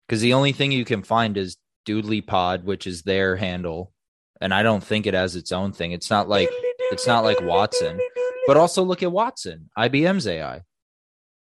because 0.06 0.20
the 0.20 0.34
only 0.34 0.52
thing 0.52 0.70
you 0.70 0.84
can 0.84 1.02
find 1.02 1.36
is 1.36 1.56
Doodly 1.84 2.24
Pod, 2.24 2.64
which 2.64 2.86
is 2.86 3.02
their 3.02 3.34
handle. 3.34 3.92
And 4.40 4.54
I 4.54 4.62
don't 4.62 4.84
think 4.84 5.06
it 5.06 5.14
has 5.14 5.34
its 5.34 5.50
own 5.50 5.72
thing. 5.72 5.90
It's 5.90 6.08
not 6.08 6.28
like, 6.28 6.48
it's 6.92 7.06
not 7.06 7.24
like 7.24 7.40
Watson. 7.42 7.98
but 8.46 8.56
also 8.56 8.84
look 8.84 9.02
at 9.02 9.10
Watson, 9.10 9.70
IBM's 9.76 10.28
AI. 10.28 10.62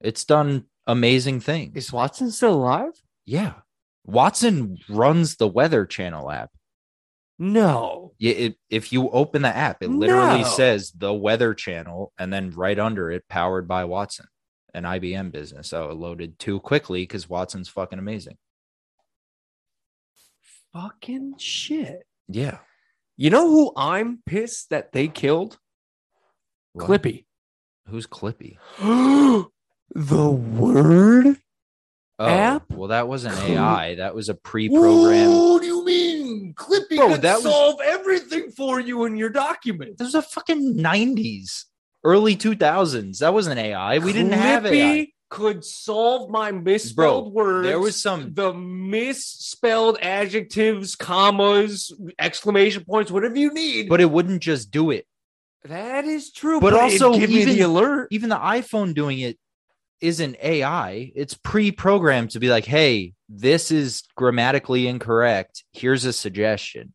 It's 0.02 0.26
done 0.26 0.66
amazing 0.87 1.40
things. 1.40 1.76
Is 1.76 1.92
Watson 1.92 2.31
still 2.31 2.55
alive? 2.55 2.92
yeah. 3.24 3.55
Watson 4.05 4.79
runs 4.88 5.37
the 5.37 5.49
Weather 5.49 5.87
Channel 5.87 6.31
app. 6.31 6.51
No. 7.38 8.12
Yeah, 8.19 8.33
it, 8.35 8.57
if 8.71 8.93
you 8.93 9.09
open 9.11 9.43
the 9.43 9.49
app, 9.55 9.83
it 9.83 9.91
literally 9.91 10.43
No. 10.43 10.45
says 10.49 10.93
the 10.97 11.12
Weather 11.15 11.55
Channel, 11.55 12.12
and 12.19 12.33
then 12.33 12.51
right 12.51 12.79
under 12.79 13.11
it, 13.11 13.25
powered 13.29 13.67
by 13.67 13.85
Watson, 13.85 14.27
an 14.75 14.85
IBM 14.85 15.33
business. 15.33 15.69
So 15.69 15.91
it 15.91 15.95
loaded 15.97 16.38
too 16.38 16.61
quickly 16.61 17.03
because 17.03 17.29
Watson's 17.29 17.69
fucking 17.69 17.99
amazing. 17.99 18.37
Fucking 20.73 21.35
shit. 21.38 22.05
Yeah, 22.29 22.59
You 23.17 23.31
know 23.31 23.49
who 23.51 23.73
I'm 23.77 24.23
pissed 24.25 24.71
that 24.71 24.93
they 24.93 25.09
killed? 25.09 25.59
What? 26.73 26.87
Clippy. 27.03 27.27
Who's 27.88 28.07
Clippy? 28.07 28.57
the 29.95 30.31
word? 30.31 31.37
Oh, 32.23 32.29
App? 32.29 32.71
Well, 32.71 32.89
that 32.89 33.09
wasn't 33.09 33.37
AI. 33.39 33.97
That 33.97 34.15
was 34.15 34.29
a 34.29 34.35
pre-programmed. 34.35 35.33
What 35.33 35.61
do 35.63 35.67
you 35.67 35.85
mean? 35.85 36.55
Clippy 36.55 36.97
Bro, 36.97 37.09
could 37.15 37.23
that 37.23 37.37
was- 37.37 37.45
solve 37.45 37.81
everything 37.85 38.51
for 38.51 38.79
you 38.81 39.05
in 39.05 39.17
your 39.17 39.31
document. 39.31 39.99
This 39.99 40.07
was 40.07 40.15
a 40.15 40.23
fucking 40.23 40.77
nineties, 40.77 41.67
early 42.05 42.37
two 42.37 42.55
thousands. 42.55 43.19
That 43.21 43.35
wasn't 43.35 43.59
AI. 43.59 43.99
We 43.99 44.13
didn't 44.13 44.33
have 44.33 44.63
Clippy 44.65 44.71
AI. 45.01 45.09
could 45.31 45.65
solve 45.65 46.31
my 46.31 46.53
misspelled 46.53 47.33
words. 47.33 47.67
there 47.67 47.81
was 47.81 48.01
some- 48.01 48.35
the 48.35 48.53
misspelled 48.53 49.99
adjectives, 50.03 50.95
commas, 50.95 51.93
exclamation 52.19 52.85
points, 52.85 53.11
whatever 53.11 53.37
you 53.37 53.53
need. 53.53 53.89
But 53.89 54.01
it 54.01 54.11
wouldn't 54.11 54.43
just 54.43 54.71
do 54.71 54.91
it. 54.91 55.07
that 55.65 56.05
is 56.05 56.33
true. 56.33 56.61
But 56.61 56.73
it'd 56.73 56.81
also 56.81 57.17
give 57.19 57.31
me 57.31 57.45
the 57.45 57.61
alert. 57.61 58.09
Even 58.11 58.29
the 58.31 58.37
iPhone 58.37 58.95
doing 58.95 59.21
it 59.21 59.39
isn't 60.03 60.37
AI. 60.43 61.12
It's 61.15 61.35
pre-programmed 61.35 62.31
to 62.33 62.41
be 62.41 62.51
like, 62.51 62.65
"Hey, 62.65 63.15
this 63.29 63.71
is 63.71 64.03
grammatically 64.17 64.87
incorrect. 64.88 65.65
Here's 65.73 66.05
a 66.05 66.12
suggestion." 66.12 66.93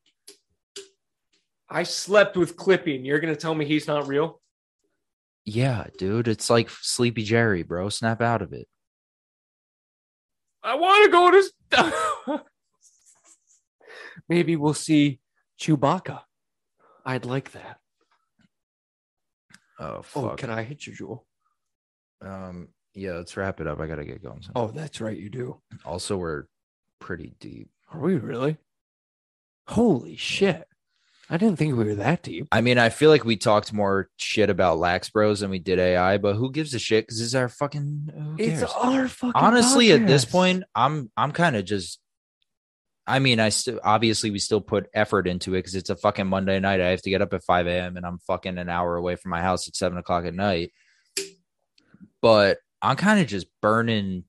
I 1.70 1.84
slept 1.84 2.38
with 2.38 2.56
Clippy, 2.56 2.96
and 2.96 3.06
you're 3.06 3.20
gonna 3.20 3.36
tell 3.36 3.56
me 3.56 3.66
he's 3.66 3.88
not 3.88 4.08
real? 4.08 4.42
Yeah, 5.46 5.88
dude, 5.98 6.28
it's 6.28 6.50
like 6.50 6.70
Sleepy 6.70 7.24
Jerry, 7.24 7.64
bro. 7.64 7.90
Snap 7.90 8.22
out 8.22 8.42
of 8.42 8.54
it. 8.54 8.68
I 10.64 10.76
want 10.76 11.06
to 11.06 11.12
go 11.12 11.32
to. 11.32 12.44
Maybe 14.30 14.56
we'll 14.58 14.74
see 14.74 15.20
Chewbacca. 15.60 16.22
I'd 17.06 17.26
like 17.26 17.52
that. 17.54 17.80
Oh 19.80 20.04
Oh, 20.16 20.30
can 20.36 20.50
I 20.50 20.64
hit 20.64 20.86
you, 20.86 20.94
Jewel? 20.94 21.26
um, 22.22 22.70
yeah, 22.98 23.14
let's 23.14 23.38
wrap 23.38 23.62
it 23.62 23.68
up. 23.68 23.80
I 23.80 23.88
gotta 23.88 24.06
get 24.06 24.24
going. 24.24 24.44
Oh, 24.56 24.68
that's 24.68 25.00
right, 25.00 25.18
you 25.18 25.30
do. 25.30 25.62
Also, 25.86 26.18
we're 26.18 26.46
pretty 27.00 27.34
deep. 27.40 27.70
Are 27.94 28.00
we 28.00 28.16
really? 28.16 28.58
Holy 29.68 30.16
shit! 30.16 30.68
I 31.30 31.38
didn't 31.38 31.58
think 31.58 31.76
we 31.78 31.84
were 31.84 31.96
that 31.96 32.24
deep. 32.24 32.48
I 32.52 32.62
mean, 32.62 32.78
I 32.78 32.90
feel 32.90 33.10
like 33.10 33.26
we 33.26 33.36
talked 33.38 33.74
more 33.74 34.10
shit 34.18 34.50
about 34.50 34.80
Lax 34.80 35.10
Bros 35.10 35.42
than 35.42 35.50
we 35.50 35.60
did 35.60 35.78
AI, 35.80 36.18
but 36.18 36.36
who 36.36 36.52
gives 36.52 36.74
a 36.74 36.80
shit? 36.80 37.06
Because 37.06 37.22
it's 37.22 37.36
our 37.36 37.50
fucking. 37.50 38.36
It's 38.38 38.64
our 38.64 39.08
fucking. 39.08 39.34
honestly 39.36 39.92
at 39.92 40.08
this 40.08 40.26
point 40.26 40.64
i'm 40.76 41.12
i'm 41.18 41.32
kind 41.32 41.56
of 41.56 41.66
just 41.66 42.00
i 43.06 43.20
mean 43.20 43.40
i 43.40 43.50
still 43.50 43.80
obviously 43.84 44.32
we 44.32 44.40
still 44.40 44.62
put 44.62 44.88
effort 44.94 45.28
into 45.28 45.54
it 45.54 45.60
because 45.60 45.76
it's 45.76 45.90
a 45.90 45.96
fucking 45.96 46.28
monday 46.28 46.60
night 46.60 46.82
i 46.82 46.88
have 46.90 47.02
to 47.02 47.10
get 47.10 47.22
up 47.22 47.34
at 47.34 47.44
5 47.44 47.68
a.m 47.68 47.98
and 47.98 48.06
i'm 48.06 48.20
fucking 48.20 48.58
an 48.58 48.70
hour 48.70 48.96
away 48.96 49.16
from 49.16 49.32
my 49.32 49.42
house 49.42 49.68
at 49.68 49.76
7 49.76 49.98
o'clock 49.98 50.26
at 50.26 50.34
night 50.34 50.72
but 52.22 52.58
i'm 52.82 52.96
kind 52.96 53.20
of 53.20 53.28
just 53.28 53.48
burning 53.62 54.24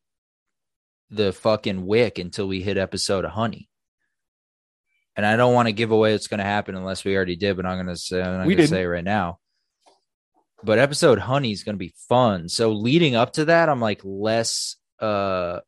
the 1.10 1.32
fucking 1.32 1.86
wick 1.86 2.18
until 2.18 2.46
we 2.46 2.60
hit 2.60 2.76
episode 2.76 3.24
of 3.24 3.30
honey. 3.30 3.68
And 5.16 5.26
i 5.26 5.36
don't 5.36 5.54
want 5.54 5.66
to 5.66 5.72
give 5.72 5.90
away 5.90 6.12
what's 6.12 6.28
going 6.28 6.38
to 6.38 6.44
happen 6.44 6.76
unless 6.76 7.04
we 7.04 7.16
already 7.16 7.36
did 7.36 7.56
but 7.56 7.66
i'm 7.66 7.76
going 7.76 7.86
to 7.86 7.96
say 7.96 8.22
i'm 8.22 8.44
going 8.44 8.56
to 8.56 8.66
say 8.66 8.82
it 8.82 8.86
right 8.86 9.04
now. 9.04 9.38
But 10.62 10.80
episode 10.80 11.20
honey 11.20 11.52
is 11.52 11.62
going 11.62 11.76
to 11.76 11.78
be 11.78 11.94
fun. 12.08 12.48
So 12.48 12.72
leading 12.72 13.14
up 13.14 13.34
to 13.34 13.46
that 13.46 13.68
i'm 13.68 13.80
like 13.80 14.00
less 14.04 14.76
uh 15.00 15.60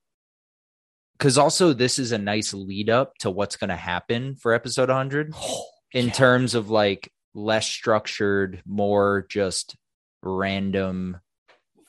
because 1.20 1.36
also 1.36 1.74
this 1.74 1.98
is 1.98 2.12
a 2.12 2.18
nice 2.18 2.54
lead 2.54 2.88
up 2.88 3.14
to 3.18 3.30
what's 3.30 3.56
going 3.56 3.68
to 3.68 3.76
happen 3.76 4.36
for 4.36 4.54
episode 4.54 4.88
100 4.88 5.34
in 5.92 6.06
yeah. 6.06 6.12
terms 6.12 6.54
of 6.54 6.70
like 6.70 7.12
less 7.34 7.66
structured 7.66 8.62
more 8.66 9.26
just 9.28 9.76
random 10.22 11.18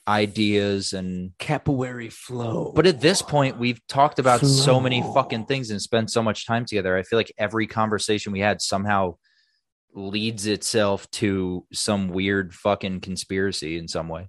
ideas 0.08 0.92
and 0.92 1.30
capillary 1.38 2.08
flow. 2.10 2.72
but 2.74 2.86
at 2.86 3.00
this 3.00 3.22
point 3.22 3.56
we've 3.58 3.80
talked 3.86 4.18
about 4.18 4.40
so 4.40 4.80
many 4.80 5.00
fucking 5.14 5.46
things 5.46 5.70
and 5.70 5.80
spent 5.80 6.10
so 6.10 6.20
much 6.22 6.44
time 6.44 6.64
together 6.64 6.96
i 6.96 7.02
feel 7.04 7.18
like 7.18 7.32
every 7.38 7.68
conversation 7.68 8.32
we 8.32 8.40
had 8.40 8.60
somehow 8.60 9.14
leads 9.94 10.46
itself 10.46 11.08
to 11.12 11.64
some 11.72 12.08
weird 12.08 12.52
fucking 12.54 12.98
conspiracy 13.00 13.78
in 13.78 13.86
some 13.86 14.08
way 14.08 14.28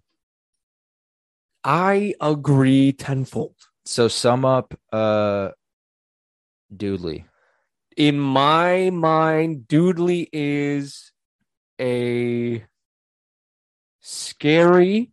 I 1.64 2.14
agree 2.20 2.92
tenfold. 2.92 3.56
so 3.86 4.08
sum 4.10 4.44
up 4.46 4.78
uh 4.92 5.50
doodly 6.76 7.24
In 7.96 8.20
my 8.20 8.90
mind, 8.90 9.66
Doodly 9.68 10.28
is 10.34 11.12
a 11.80 12.66
scary, 14.02 15.13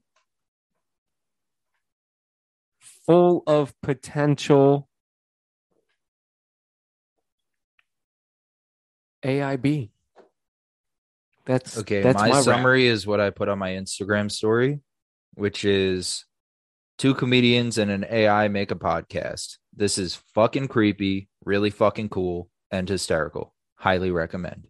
full 3.07 3.43
of 3.47 3.73
potential 3.83 4.89
AIB. 9.25 9.91
That's 11.47 11.79
Okay, 11.79 12.03
That's 12.03 12.17
my, 12.21 12.29
my, 12.29 12.35
rap. 12.37 12.45
summary 12.45 12.87
is 12.87 13.07
what 13.07 13.21
I 13.21 13.31
put 13.31 13.49
on 13.49 13.59
my 13.59 13.71
Instagram 13.71 14.31
story, 14.31 14.81
which 15.35 15.65
is 15.65 16.25
two 16.99 17.15
comedians 17.15 17.79
and 17.79 17.91
an 17.91 18.05
AI 18.09 18.49
make 18.49 18.71
a 18.71 18.77
podcast. 18.77 19.57
This 19.75 19.99
is 19.99 20.17
fucking 20.35 20.69
creepy, 20.69 21.29
really 21.45 21.71
fucking 21.71 22.11
cool, 22.11 22.51
and 22.71 22.89
hysterical. 22.89 23.55
Highly 23.77 24.11
recommend. 24.11 24.67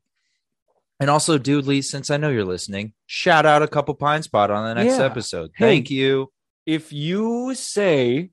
And 1.01 1.11
also, 1.11 1.39
dude 1.39 1.67
Lee, 1.67 1.83
since 1.83 2.11
I 2.11 2.17
know 2.19 2.29
you're 2.31 2.45
listening, 2.45 2.93
shout 3.07 3.47
out 3.47 3.63
a 3.63 3.69
couple 3.69 3.95
pints 3.95 4.29
pod 4.29 4.51
on 4.51 4.65
the 4.65 4.75
next 4.83 4.99
Yeah. 4.99 5.05
episode. 5.07 5.51
Hey. 5.57 5.67
Thank 5.67 5.91
you. 5.91 6.31
If 6.71 6.93
you 6.93 7.53
say 7.57 8.31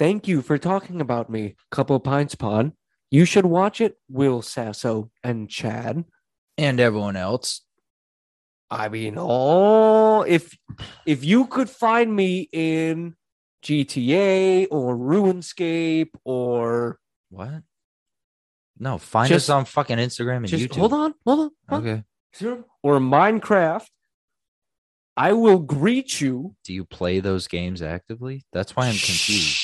thank 0.00 0.26
you 0.26 0.42
for 0.42 0.58
talking 0.58 1.00
about 1.00 1.30
me, 1.30 1.54
couple 1.70 2.00
pints 2.00 2.34
pod, 2.34 2.72
you 3.08 3.24
should 3.24 3.46
watch 3.46 3.80
it. 3.80 3.94
Will 4.10 4.42
Sasso 4.42 5.10
and 5.22 5.48
Chad. 5.48 6.04
And 6.56 6.80
everyone 6.80 7.14
else. 7.14 7.62
I 8.68 8.88
mean, 8.88 9.14
oh, 9.16 10.22
if 10.22 10.58
if 11.06 11.24
you 11.24 11.46
could 11.46 11.70
find 11.70 12.14
me 12.14 12.48
in 12.50 13.14
GTA 13.62 14.66
or 14.72 14.96
RuneScape 14.96 16.10
or 16.24 16.98
What? 17.30 17.62
No, 18.76 18.98
find 18.98 19.28
Just- 19.28 19.48
us 19.48 19.54
on 19.54 19.64
fucking 19.66 19.98
Instagram 19.98 20.38
and 20.38 20.48
just 20.48 20.64
YouTube. 20.64 20.76
hold 20.78 20.92
on, 20.94 21.14
hold 21.24 21.40
on, 21.40 21.50
hold 21.68 21.86
on. 21.86 22.04
Okay. 22.42 22.62
or 22.82 22.98
Minecraft, 22.98 23.86
I 25.18 25.32
will 25.32 25.58
greet 25.58 26.20
you. 26.20 26.54
Do 26.62 26.72
you 26.72 26.84
play 26.84 27.18
those 27.18 27.48
games 27.48 27.82
actively? 27.82 28.44
That's 28.52 28.76
why 28.76 28.84
I'm 28.86 28.92
confused. 28.92 29.60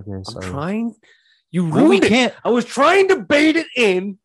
Okay, 0.00 0.10
I'm 0.10 0.42
trying. 0.42 0.94
You 1.50 1.64
Well, 1.66 1.74
we 1.74 1.82
ruined 1.82 2.04
it. 2.04 2.08
can't. 2.08 2.34
I 2.42 2.48
was 2.48 2.64
trying 2.64 3.08
to 3.08 3.16
bait 3.20 3.56
it 3.56 3.66
in, 3.76 4.18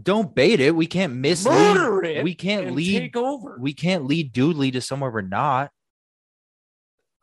Don't 0.00 0.32
bait 0.32 0.60
it. 0.60 0.76
We 0.76 0.86
can't 0.86 1.14
mislead. 1.14 1.74
murder 1.74 2.04
it. 2.04 2.22
We 2.22 2.36
can't 2.36 2.72
lead. 2.76 3.00
take 3.00 3.16
over. 3.16 3.58
We 3.60 3.74
can't 3.74 4.04
lead 4.06 4.32
Dudesy 4.32 4.72
to 4.74 4.80
somewhere 4.80 5.10
we're 5.10 5.22
not. 5.22 5.72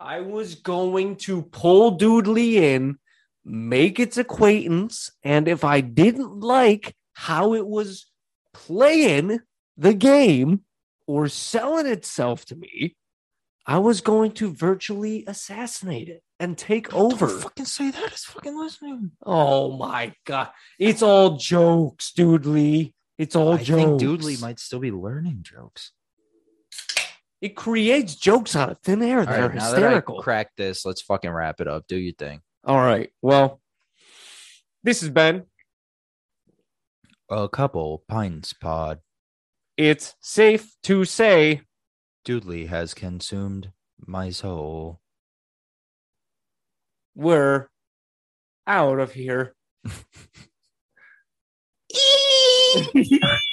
I 0.01 0.19
was 0.19 0.55
going 0.55 1.15
to 1.27 1.43
pull 1.43 1.97
Dudesy 1.97 2.55
in, 2.55 2.97
make 3.45 3.97
its 4.01 4.17
acquaintance, 4.17 5.09
and 5.23 5.47
if 5.47 5.63
I 5.63 5.79
didn't 5.79 6.41
like 6.41 6.93
how 7.13 7.53
it 7.53 7.65
was 7.65 8.07
playing 8.53 9.39
the 9.77 9.93
game 9.93 10.65
or 11.07 11.27
selling 11.29 11.87
itself 11.87 12.45
to 12.45 12.55
me, 12.55 12.95
I 13.65 13.79
was 13.79 14.01
going 14.01 14.31
to 14.33 14.53
virtually 14.53 15.23
assassinate 15.27 16.07
it 16.09 16.21
and 16.39 16.57
take 16.57 16.93
over. 16.93 17.27
Don't 17.27 17.41
fucking 17.41 17.65
say 17.65 17.91
that. 17.91 18.11
It's 18.11 18.25
fucking 18.25 18.57
listening. 18.57 19.11
Oh 19.25 19.75
my 19.75 20.13
god. 20.25 20.49
It's 20.79 21.01
all 21.01 21.37
jokes, 21.37 22.11
Dudesy. 22.15 22.93
It's 23.17 23.35
all 23.35 23.57
jokes. 23.57 23.69
I 23.71 23.73
think 23.73 23.99
jokes. 23.99 24.41
Might 24.41 24.59
still 24.59 24.79
be 24.79 24.91
learning 24.91 25.39
jokes. 25.41 25.91
It 27.41 27.55
creates 27.55 28.15
jokes 28.15 28.55
out 28.55 28.71
of 28.71 28.79
thin 28.79 29.01
air 29.01 29.25
They're 29.25 29.47
right, 29.47 29.55
now 29.55 29.71
that 29.71 29.75
hysterical. 29.75 30.21
cracked 30.21 30.57
this, 30.57 30.85
let's 30.85 31.01
fucking 31.01 31.29
wrap 31.29 31.61
it 31.61 31.67
up. 31.67 31.85
Do 31.87 31.97
your 31.97 32.13
thing. 32.13 32.41
all 32.63 32.77
right. 32.77 33.11
Well, 33.21 33.61
this 34.83 35.01
has 35.01 35.09
been 35.09 35.43
A 37.29 37.49
couple 37.49 38.03
pints 38.07 38.53
pod. 38.53 38.99
It's 39.77 40.15
safe 40.19 40.75
to 40.83 41.05
say 41.05 41.61
Dudesy 42.25 42.67
has 42.67 42.95
consumed 42.95 43.71
my 44.05 44.31
soul. 44.31 44.99
we're 47.13 47.69
out 48.67 48.99
of 48.99 49.13
here. 49.13 49.55